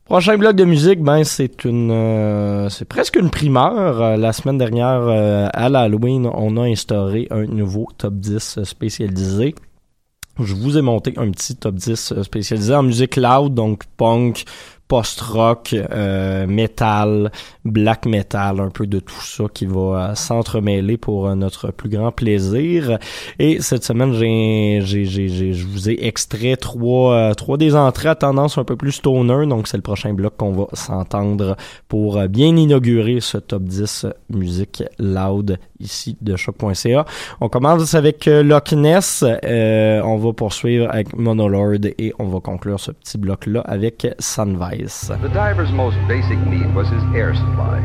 Prochain 0.05 0.37
bloc 0.37 0.55
de 0.55 0.65
musique, 0.65 1.01
ben 1.01 1.23
c'est 1.23 1.65
une, 1.65 1.89
euh, 1.89 2.69
c'est 2.69 2.85
presque 2.85 3.15
une 3.15 3.31
primeur. 3.31 3.99
Euh, 3.99 4.17
la 4.17 4.33
semaine 4.33 4.59
dernière, 4.59 5.01
euh, 5.01 5.47
à 5.51 5.67
l'Halloween, 5.67 6.29
on 6.31 6.57
a 6.57 6.65
instauré 6.65 7.27
un 7.31 7.45
nouveau 7.45 7.87
top 7.97 8.13
10 8.13 8.63
spécialisé. 8.65 9.55
Je 10.39 10.53
vous 10.53 10.77
ai 10.77 10.83
monté 10.83 11.15
un 11.17 11.31
petit 11.31 11.55
top 11.55 11.73
10 11.73 12.21
spécialisé 12.21 12.75
en 12.75 12.83
musique 12.83 13.15
loud, 13.15 13.55
donc 13.55 13.85
punk, 13.97 14.45
post-rock, 14.87 15.73
euh, 15.73 16.45
metal, 16.45 17.31
black 17.63 18.05
metal, 18.05 18.59
un 18.59 18.69
peu 18.69 18.85
de 18.85 18.99
tout 18.99 19.21
ça 19.21 19.45
qui 19.53 19.65
va 19.65 19.79
euh, 20.11 20.15
s'entremêler 20.15 20.97
pour 20.97 21.27
euh, 21.27 21.35
notre 21.35 21.71
plus 21.71 21.89
grand 21.89 22.11
plaisir. 22.11 22.99
Et 23.39 23.61
cette 23.61 23.83
semaine, 23.83 24.13
j'ai, 24.13 24.81
j'ai, 24.83 25.05
j'ai, 25.05 25.53
je 25.53 25.65
vous 25.65 25.89
ai 25.89 26.05
extrait 26.05 26.55
trois, 26.55 27.33
trois 27.35 27.57
des 27.57 27.75
entrées 27.75 28.09
à 28.09 28.15
tendance 28.15 28.57
un 28.57 28.63
peu 28.63 28.75
plus 28.75 28.91
stoner. 28.91 29.47
Donc, 29.47 29.67
c'est 29.67 29.77
le 29.77 29.83
prochain 29.83 30.13
bloc 30.13 30.35
qu'on 30.37 30.51
va 30.51 30.67
s'entendre 30.73 31.57
pour 31.87 32.21
bien 32.27 32.55
inaugurer 32.55 33.21
ce 33.21 33.37
top 33.37 33.63
10 33.63 34.07
musique 34.29 34.83
loud 34.99 35.57
ici 35.79 36.17
de 36.21 36.35
choc.ca. 36.35 37.05
On 37.41 37.49
commence 37.49 37.93
avec 37.93 38.27
euh, 38.27 38.43
Loch 38.43 38.71
Ness. 38.73 39.23
Euh, 39.23 40.01
on 40.03 40.17
va 40.17 40.33
poursuivre 40.33 40.89
avec 40.89 41.15
Monolord 41.15 41.85
et 41.97 42.13
on 42.19 42.27
va 42.27 42.39
conclure 42.39 42.79
ce 42.79 42.91
petit 42.91 43.17
bloc-là 43.17 43.61
avec 43.61 44.07
Sunvice. 44.19 45.11
The 45.21 45.29
diver's 45.29 45.71
most 45.71 45.97
basic 46.07 46.37
need 46.47 46.73
was 46.75 46.85
his 46.85 47.03
air 47.15 47.35
supply, 47.35 47.81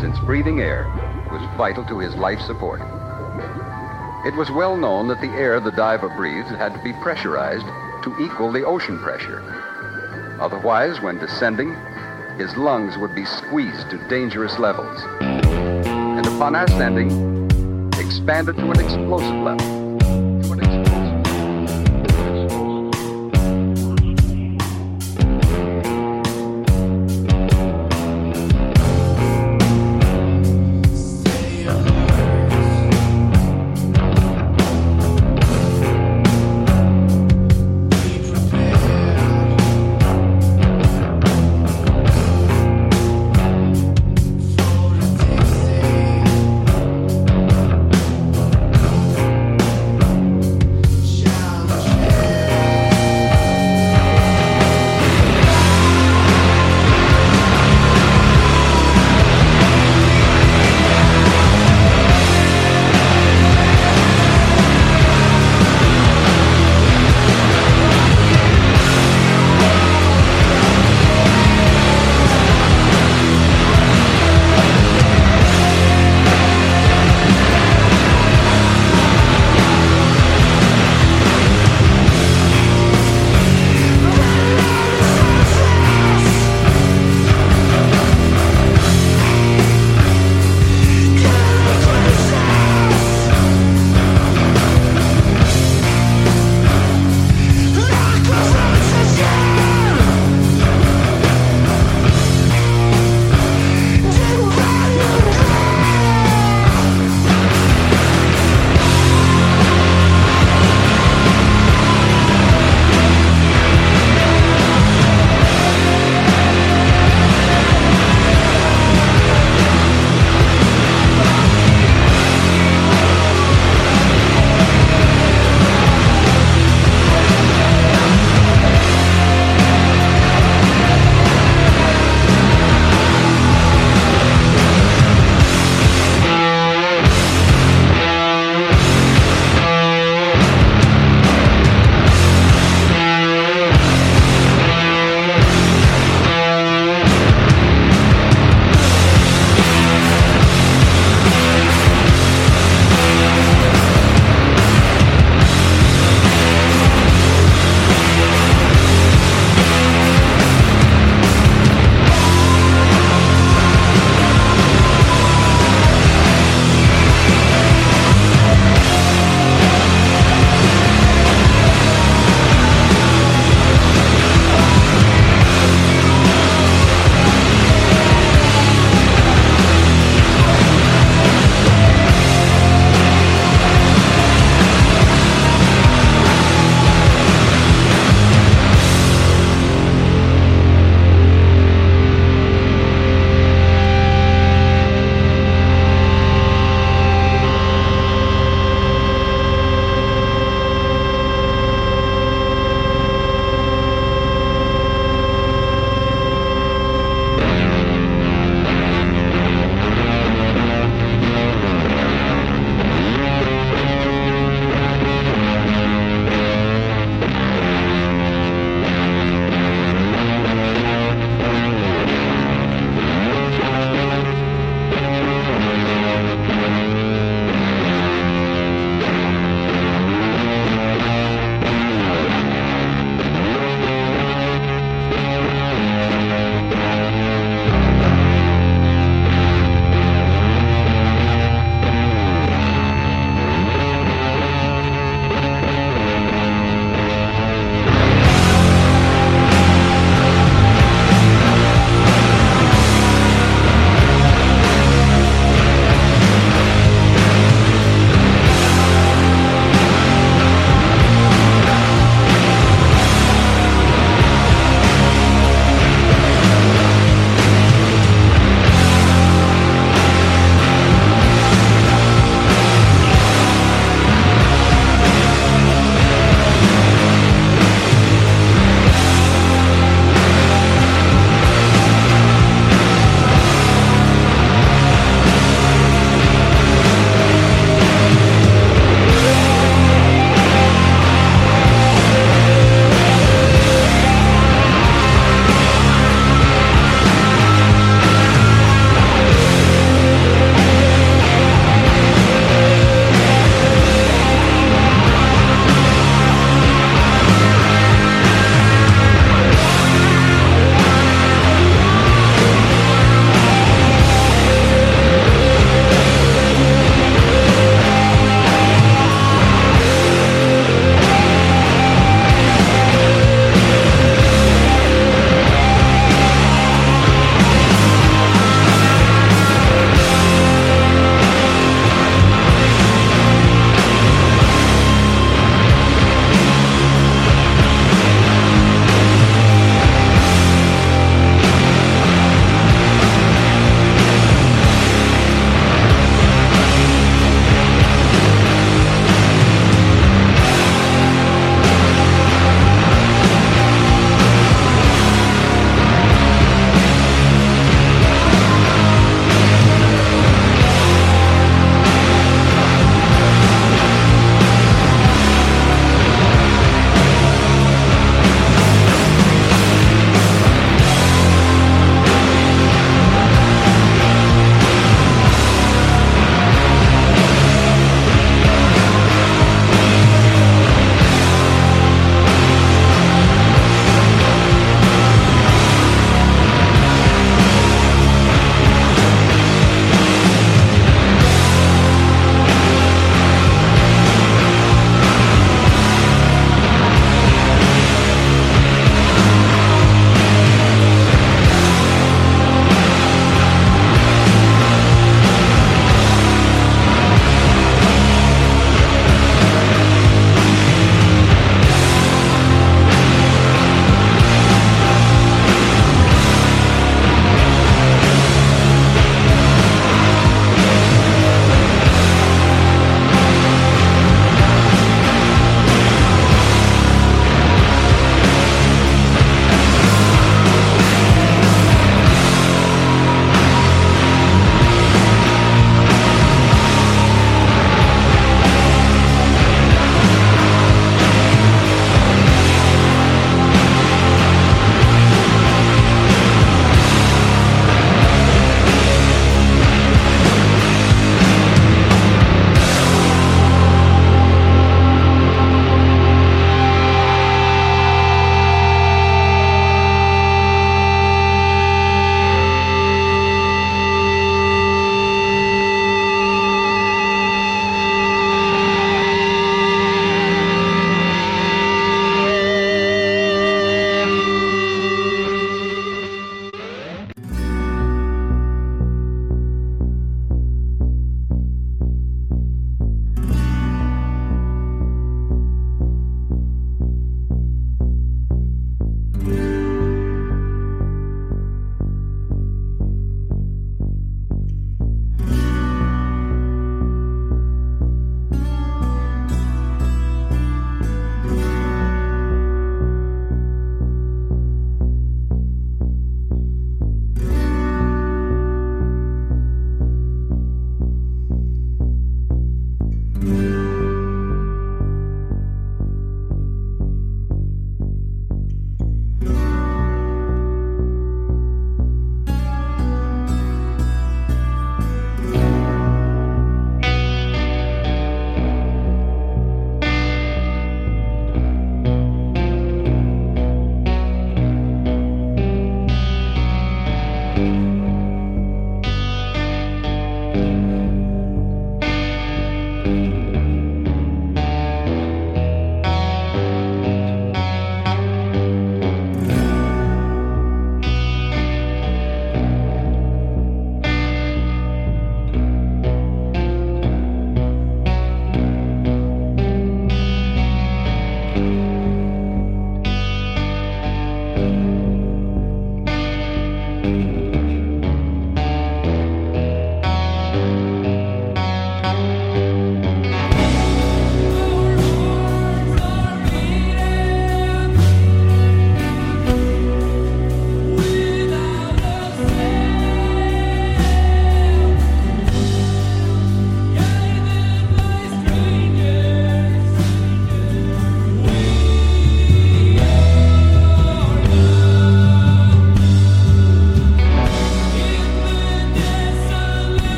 since 0.00 0.18
breathing 0.26 0.60
air 0.60 0.86
was 1.30 1.40
vital 1.56 1.84
to 1.86 1.98
his 1.98 2.14
life 2.16 2.40
support. 2.40 2.80
It 4.26 4.34
was 4.36 4.50
well 4.50 4.76
known 4.76 5.08
that 5.08 5.20
the 5.20 5.30
air 5.38 5.60
the 5.60 5.70
diver 5.70 6.08
breathed 6.16 6.48
had 6.48 6.74
to 6.74 6.82
be 6.82 6.92
pressurized 7.02 7.66
to 8.02 8.16
equal 8.20 8.50
the 8.50 8.64
ocean 8.64 8.98
pressure. 8.98 9.40
Otherwise, 10.40 11.00
when 11.00 11.18
descending, 11.18 11.74
his 12.36 12.56
lungs 12.56 12.98
would 12.98 13.14
be 13.14 13.24
squeezed 13.24 13.88
to 13.90 13.98
dangerous 14.08 14.58
levels. 14.58 15.00
Upon 16.36 16.54
ascending, 16.54 17.08
expanded 17.98 18.56
to 18.56 18.70
an 18.70 18.78
explosive 18.78 19.36
level. 19.36 19.85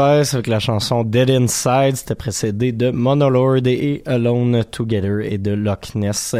Avec 0.00 0.46
la 0.46 0.60
chanson 0.60 1.04
Dead 1.04 1.28
Inside, 1.28 1.94
c'était 1.94 2.14
précédé 2.14 2.72
de 2.72 2.90
Monolord 2.90 3.66
et 3.66 4.02
Alone 4.06 4.64
Together 4.64 5.20
et 5.20 5.36
de 5.36 5.50
Loch 5.50 5.94
Ness. 5.94 6.36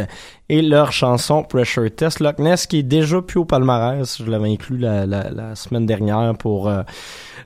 Et 0.49 0.63
leur 0.63 0.91
chanson 0.91 1.43
Pressure 1.43 1.91
Test, 1.95 2.21
Loch 2.21 2.39
Ness 2.39 2.65
qui 2.65 2.79
est 2.79 2.83
déjà 2.83 3.21
plus 3.21 3.39
au 3.39 3.45
palmarès, 3.45 4.17
je 4.17 4.31
l'avais 4.31 4.49
inclus 4.49 4.79
la 4.79 5.55
semaine 5.55 5.85
dernière 5.85 6.33
pour 6.39 6.69
euh, 6.69 6.81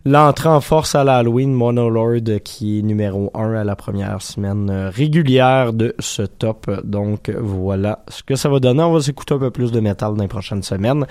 l'entrée 0.05 0.47
en 0.47 0.61
force 0.61 0.95
à 0.95 1.03
l'Halloween, 1.03 1.53
Monolord 1.53 2.39
qui 2.45 2.79
est 2.79 2.81
numéro 2.81 3.29
1 3.33 3.53
à 3.53 3.63
la 3.65 3.75
première 3.75 4.21
semaine 4.21 4.69
euh, 4.69 4.89
régulière 4.89 5.73
de 5.73 5.95
ce 5.99 6.21
top. 6.21 6.71
Donc 6.85 7.29
voilà 7.29 8.05
ce 8.07 8.23
que 8.23 8.35
ça 8.35 8.47
va 8.47 8.61
donner. 8.61 8.83
On 8.83 8.93
va 8.93 9.01
s'écouter 9.01 9.33
un 9.33 9.39
peu 9.39 9.51
plus 9.51 9.73
de 9.73 9.81
métal 9.81 10.15
dans 10.15 10.21
les 10.21 10.29
prochaines 10.29 10.63
semaines 10.63 11.05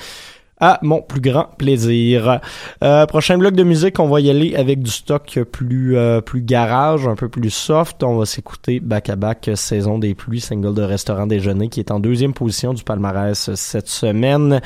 à 0.60 0.78
mon 0.82 1.02
plus 1.02 1.20
grand 1.20 1.48
plaisir. 1.58 2.40
Euh, 2.82 3.06
prochain 3.06 3.38
bloc 3.38 3.54
de 3.54 3.62
musique, 3.62 3.98
on 3.98 4.08
va 4.08 4.20
y 4.20 4.30
aller 4.30 4.54
avec 4.56 4.82
du 4.82 4.90
stock 4.90 5.40
plus 5.50 5.96
euh, 5.96 6.20
plus 6.20 6.42
garage, 6.42 7.06
un 7.06 7.16
peu 7.16 7.28
plus 7.28 7.50
soft. 7.50 8.02
On 8.02 8.16
va 8.16 8.26
s'écouter 8.26 8.80
Back 8.80 9.10
à 9.10 9.16
Back 9.16 9.50
Saison 9.54 9.98
des 9.98 10.14
pluies, 10.14 10.40
single 10.40 10.74
de 10.74 10.82
Restaurant 10.82 11.26
Déjeuner 11.26 11.68
qui 11.68 11.80
est 11.80 11.90
en 11.90 12.00
deuxième 12.00 12.34
position 12.34 12.72
du 12.72 12.84
palmarès 12.84 13.54
cette 13.54 13.88
semaine. 13.88 14.60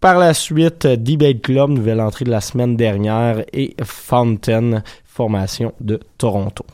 Par 0.00 0.18
la 0.18 0.32
suite, 0.32 0.86
Debate 0.86 1.42
Club, 1.42 1.70
nouvelle 1.70 2.00
entrée 2.00 2.24
de 2.24 2.30
la 2.30 2.40
semaine 2.40 2.76
dernière, 2.76 3.42
et 3.52 3.74
Fountain, 3.82 4.82
formation 5.04 5.72
de 5.80 5.98
Toronto. 6.18 6.64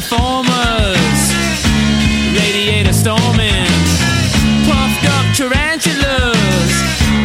Performers. 0.00 1.20
Radiator 2.36 2.92
storming. 2.92 3.72
Puffed 4.68 5.04
up 5.16 5.24
tarantulas. 5.32 6.72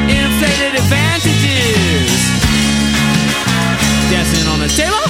Inflated 0.07 0.79
advantages. 0.79 2.15
Dancing 4.07 4.47
on 4.47 4.59
the 4.63 4.71
table. 4.71 5.03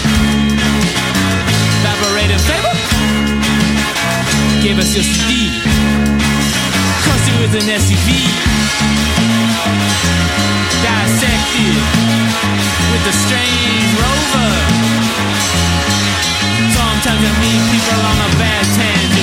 Evaporating 1.85 2.41
fable. 2.49 2.73
Give 4.65 4.79
us 4.79 4.95
your 4.95 5.05
CD. 5.05 5.61
Crushed 7.03 7.29
it 7.29 7.37
with 7.41 7.53
an 7.61 7.67
SUV. 7.77 8.09
Dissected 10.81 11.77
with 12.89 13.03
the 13.05 13.13
strange 13.13 13.91
rover. 14.01 15.30
Sometimes 17.03 17.25
I 17.25 17.41
meet 17.41 17.61
people 17.71 18.05
on 18.05 18.17
a 18.29 18.37
bad 18.37 18.63
tangent. 18.75 19.20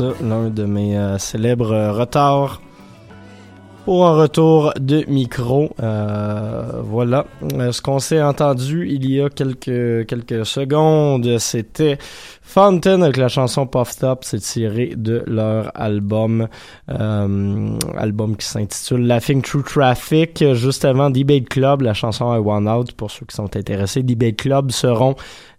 L'un 0.00 0.50
de 0.50 0.64
mes 0.64 0.96
euh, 0.96 1.18
célèbres 1.18 1.72
euh, 1.72 1.92
retards 1.92 2.60
pour 3.84 4.04
un 4.04 4.16
retour 4.16 4.72
de 4.80 5.04
micro. 5.06 5.70
Euh, 5.80 6.80
voilà. 6.82 7.24
Ce 7.70 7.80
qu'on 7.80 8.00
s'est 8.00 8.20
entendu 8.20 8.88
il 8.90 9.08
y 9.08 9.20
a 9.20 9.28
quelques, 9.30 10.06
quelques 10.08 10.44
secondes, 10.44 11.38
c'était 11.38 11.96
Fountain 12.42 13.02
avec 13.02 13.16
la 13.16 13.28
chanson 13.28 13.64
Puffed 13.64 14.02
Up. 14.02 14.18
C'est 14.22 14.40
tiré 14.40 14.94
de 14.96 15.22
leur 15.28 15.70
album, 15.76 16.48
album 16.88 18.36
qui 18.36 18.46
s'intitule 18.46 19.06
Laughing 19.06 19.40
Through 19.40 19.66
Traffic. 19.66 20.44
Juste 20.54 20.84
avant 20.84 21.08
Debate 21.08 21.48
Club, 21.48 21.82
la 21.82 21.94
chanson 21.94 22.34
I 22.34 22.40
Want 22.40 22.66
Out. 22.66 22.90
Pour 22.90 23.12
ceux 23.12 23.24
qui 23.24 23.36
sont 23.36 23.56
intéressés, 23.56 24.02
Debate 24.02 24.34
Club 24.34 24.72
seront 24.72 25.14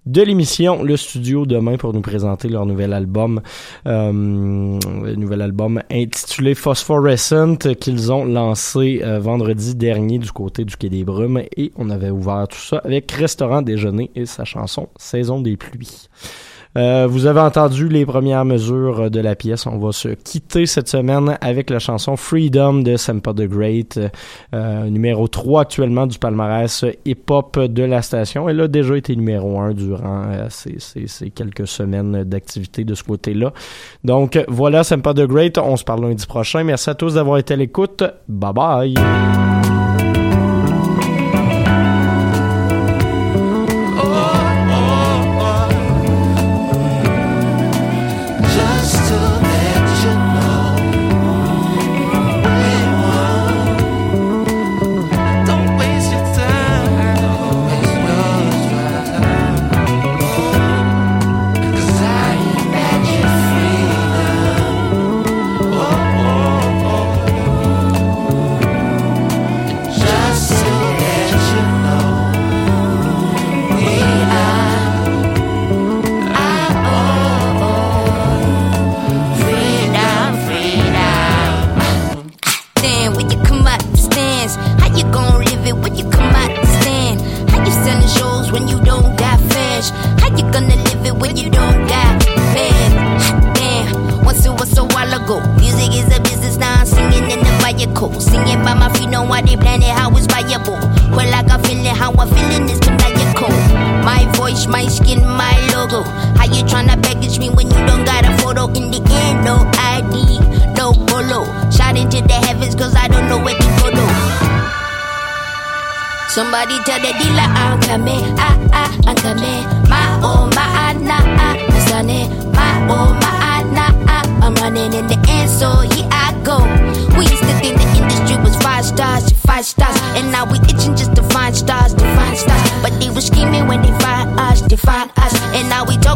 de 0.08 0.22
l'émission 0.22 0.84
Le 0.84 0.95
Studio 0.95 1.45
demain 1.45 1.76
pour 1.76 1.93
nous 1.93 2.01
présenter 2.01 2.47
leur 2.47 2.66
nouvel 2.66 2.93
album, 2.93 3.41
euh, 3.86 4.12
nouvel 4.12 5.41
album 5.41 5.82
intitulé 5.91 6.55
Phosphorescent 6.55 7.58
qu'ils 7.80 8.12
ont 8.12 8.24
lancé 8.24 9.01
euh, 9.03 9.20
vendredi 9.20 9.76
dernier 9.76 10.18
du 10.18 10.32
côté 10.32 10.64
du 10.64 10.78
Quai 10.78 10.89
des 10.89 11.03
Brumes 11.03 11.43
et 11.58 11.72
on 11.76 11.89
avait 11.89 12.10
ouvert 12.10 12.47
tout 12.47 12.58
ça 12.58 12.78
avec 12.86 13.12
Restaurant 13.12 13.62
Déjeuner 13.62 14.10
et 14.16 14.26
sa 14.26 14.45
chanson 14.45 14.88
Saison 14.97 15.41
des 15.41 15.58
pluies. 15.58 16.08
Euh, 16.78 17.08
vous 17.10 17.26
avez 17.26 17.40
entendu 17.40 17.90
les 17.90 18.06
premières 18.06 18.46
mesures 18.46 19.10
de 19.10 19.20
la 19.20 19.36
pièce. 19.36 19.66
On 19.66 19.78
va 19.80 19.92
se 19.92 20.10
quitter 20.10 20.66
cette 20.66 20.88
semaine 20.88 21.38
avec 21.42 21.70
la 21.70 21.80
chanson 21.80 22.16
Freedom 22.16 22.76
de 22.84 22.96
Sampa 22.98 23.34
the 23.34 23.48
Great, 23.48 24.00
euh, 24.54 24.84
numéro 24.86 25.28
3 25.28 25.62
actuellement 25.62 26.06
du 26.08 26.20
palmarès 26.20 26.86
hip-hop 27.06 27.60
de 27.60 27.84
la 27.84 28.02
station. 28.02 28.48
Elle 28.48 28.62
a 28.62 28.68
déjà 28.68 28.96
été 28.96 29.16
numéro 29.16 29.60
1 29.60 29.72
durant 29.74 30.24
euh, 30.30 30.46
ces, 30.50 30.76
ces- 30.80 31.08
ces 31.08 31.30
quelques 31.32 31.68
semaines 31.68 32.24
d'activité 32.24 32.84
de 32.84 32.94
ce 32.94 33.04
côté-là. 33.04 33.54
Donc 34.04 34.40
voilà 34.48 34.84
Sampa 34.84 35.14
the 35.14 35.26
Great. 35.26 35.58
On 35.58 35.76
se 35.78 35.84
parle 35.84 36.02
lundi 36.08 36.26
prochain. 36.28 36.64
Merci 36.64 36.90
à 36.90 36.96
tous 36.96 37.16
d'avoir 37.16 37.38
été 37.40 37.56
à 37.56 37.58
l'écoute. 37.58 38.04
Bye 38.28 38.54
bye. 38.54 39.77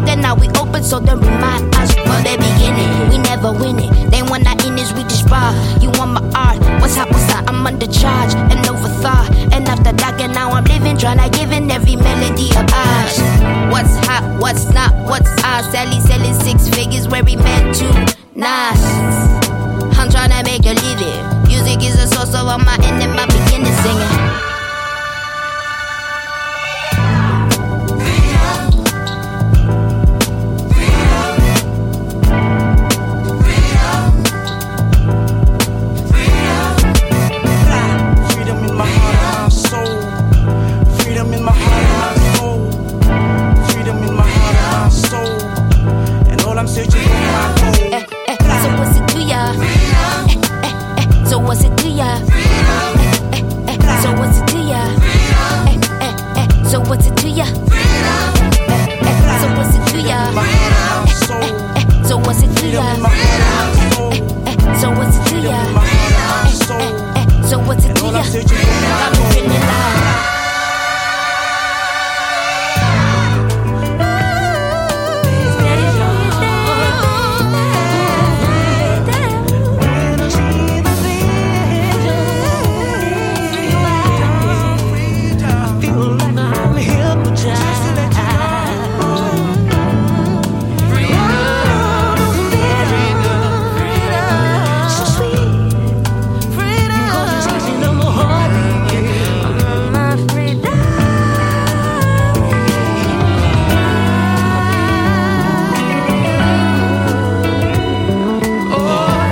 broken, 0.02 0.20
now 0.20 0.34
we 0.34 0.48
open, 0.60 0.82
so 0.82 1.00
don't 1.00 1.20
remind 1.20 1.74
us 1.76 1.94
from 1.94 2.22
the 2.22 2.36
beginning. 2.38 3.08
We 3.10 3.18
never 3.18 3.52
win 3.52 3.78
it. 3.78 4.10
Then 4.10 4.26
when 4.26 4.46
I 4.46 4.52
in 4.66 4.74
this, 4.76 4.92
we 4.92 5.02
just 5.04 5.28
raw. 5.28 5.52
You 5.80 5.90
want 5.90 6.12
my 6.12 6.22
art? 6.34 6.58
What's 6.80 6.96
up, 6.96 7.10
what's 7.10 7.32
up? 7.32 7.48
I'm 7.48 7.66
under 7.66 7.86
charge 7.86 8.34
and 8.34 8.60
overthought. 8.66 9.52
And 9.52 9.68
after 9.68 9.92
dark, 9.92 10.20
and 10.20 10.34
now 10.34 10.50
I'm 10.50 10.64
living, 10.64 10.98
trying 10.98 11.18
to 11.18 11.28
give 11.38 11.52
in 11.52 11.70
every 11.70 11.96
melody 11.96 12.50
of 12.50 12.66
ours. 12.72 13.18
What's 13.72 13.94
hot, 14.06 14.38
what's 14.40 14.70
not, 14.72 14.92
what's 15.08 15.30
ours? 15.44 15.66
Sally 15.70 16.00
selling 16.00 16.34
six 16.40 16.68
figures, 16.68 17.08
where 17.08 17.24
we 17.24 17.36
met. 17.36 17.61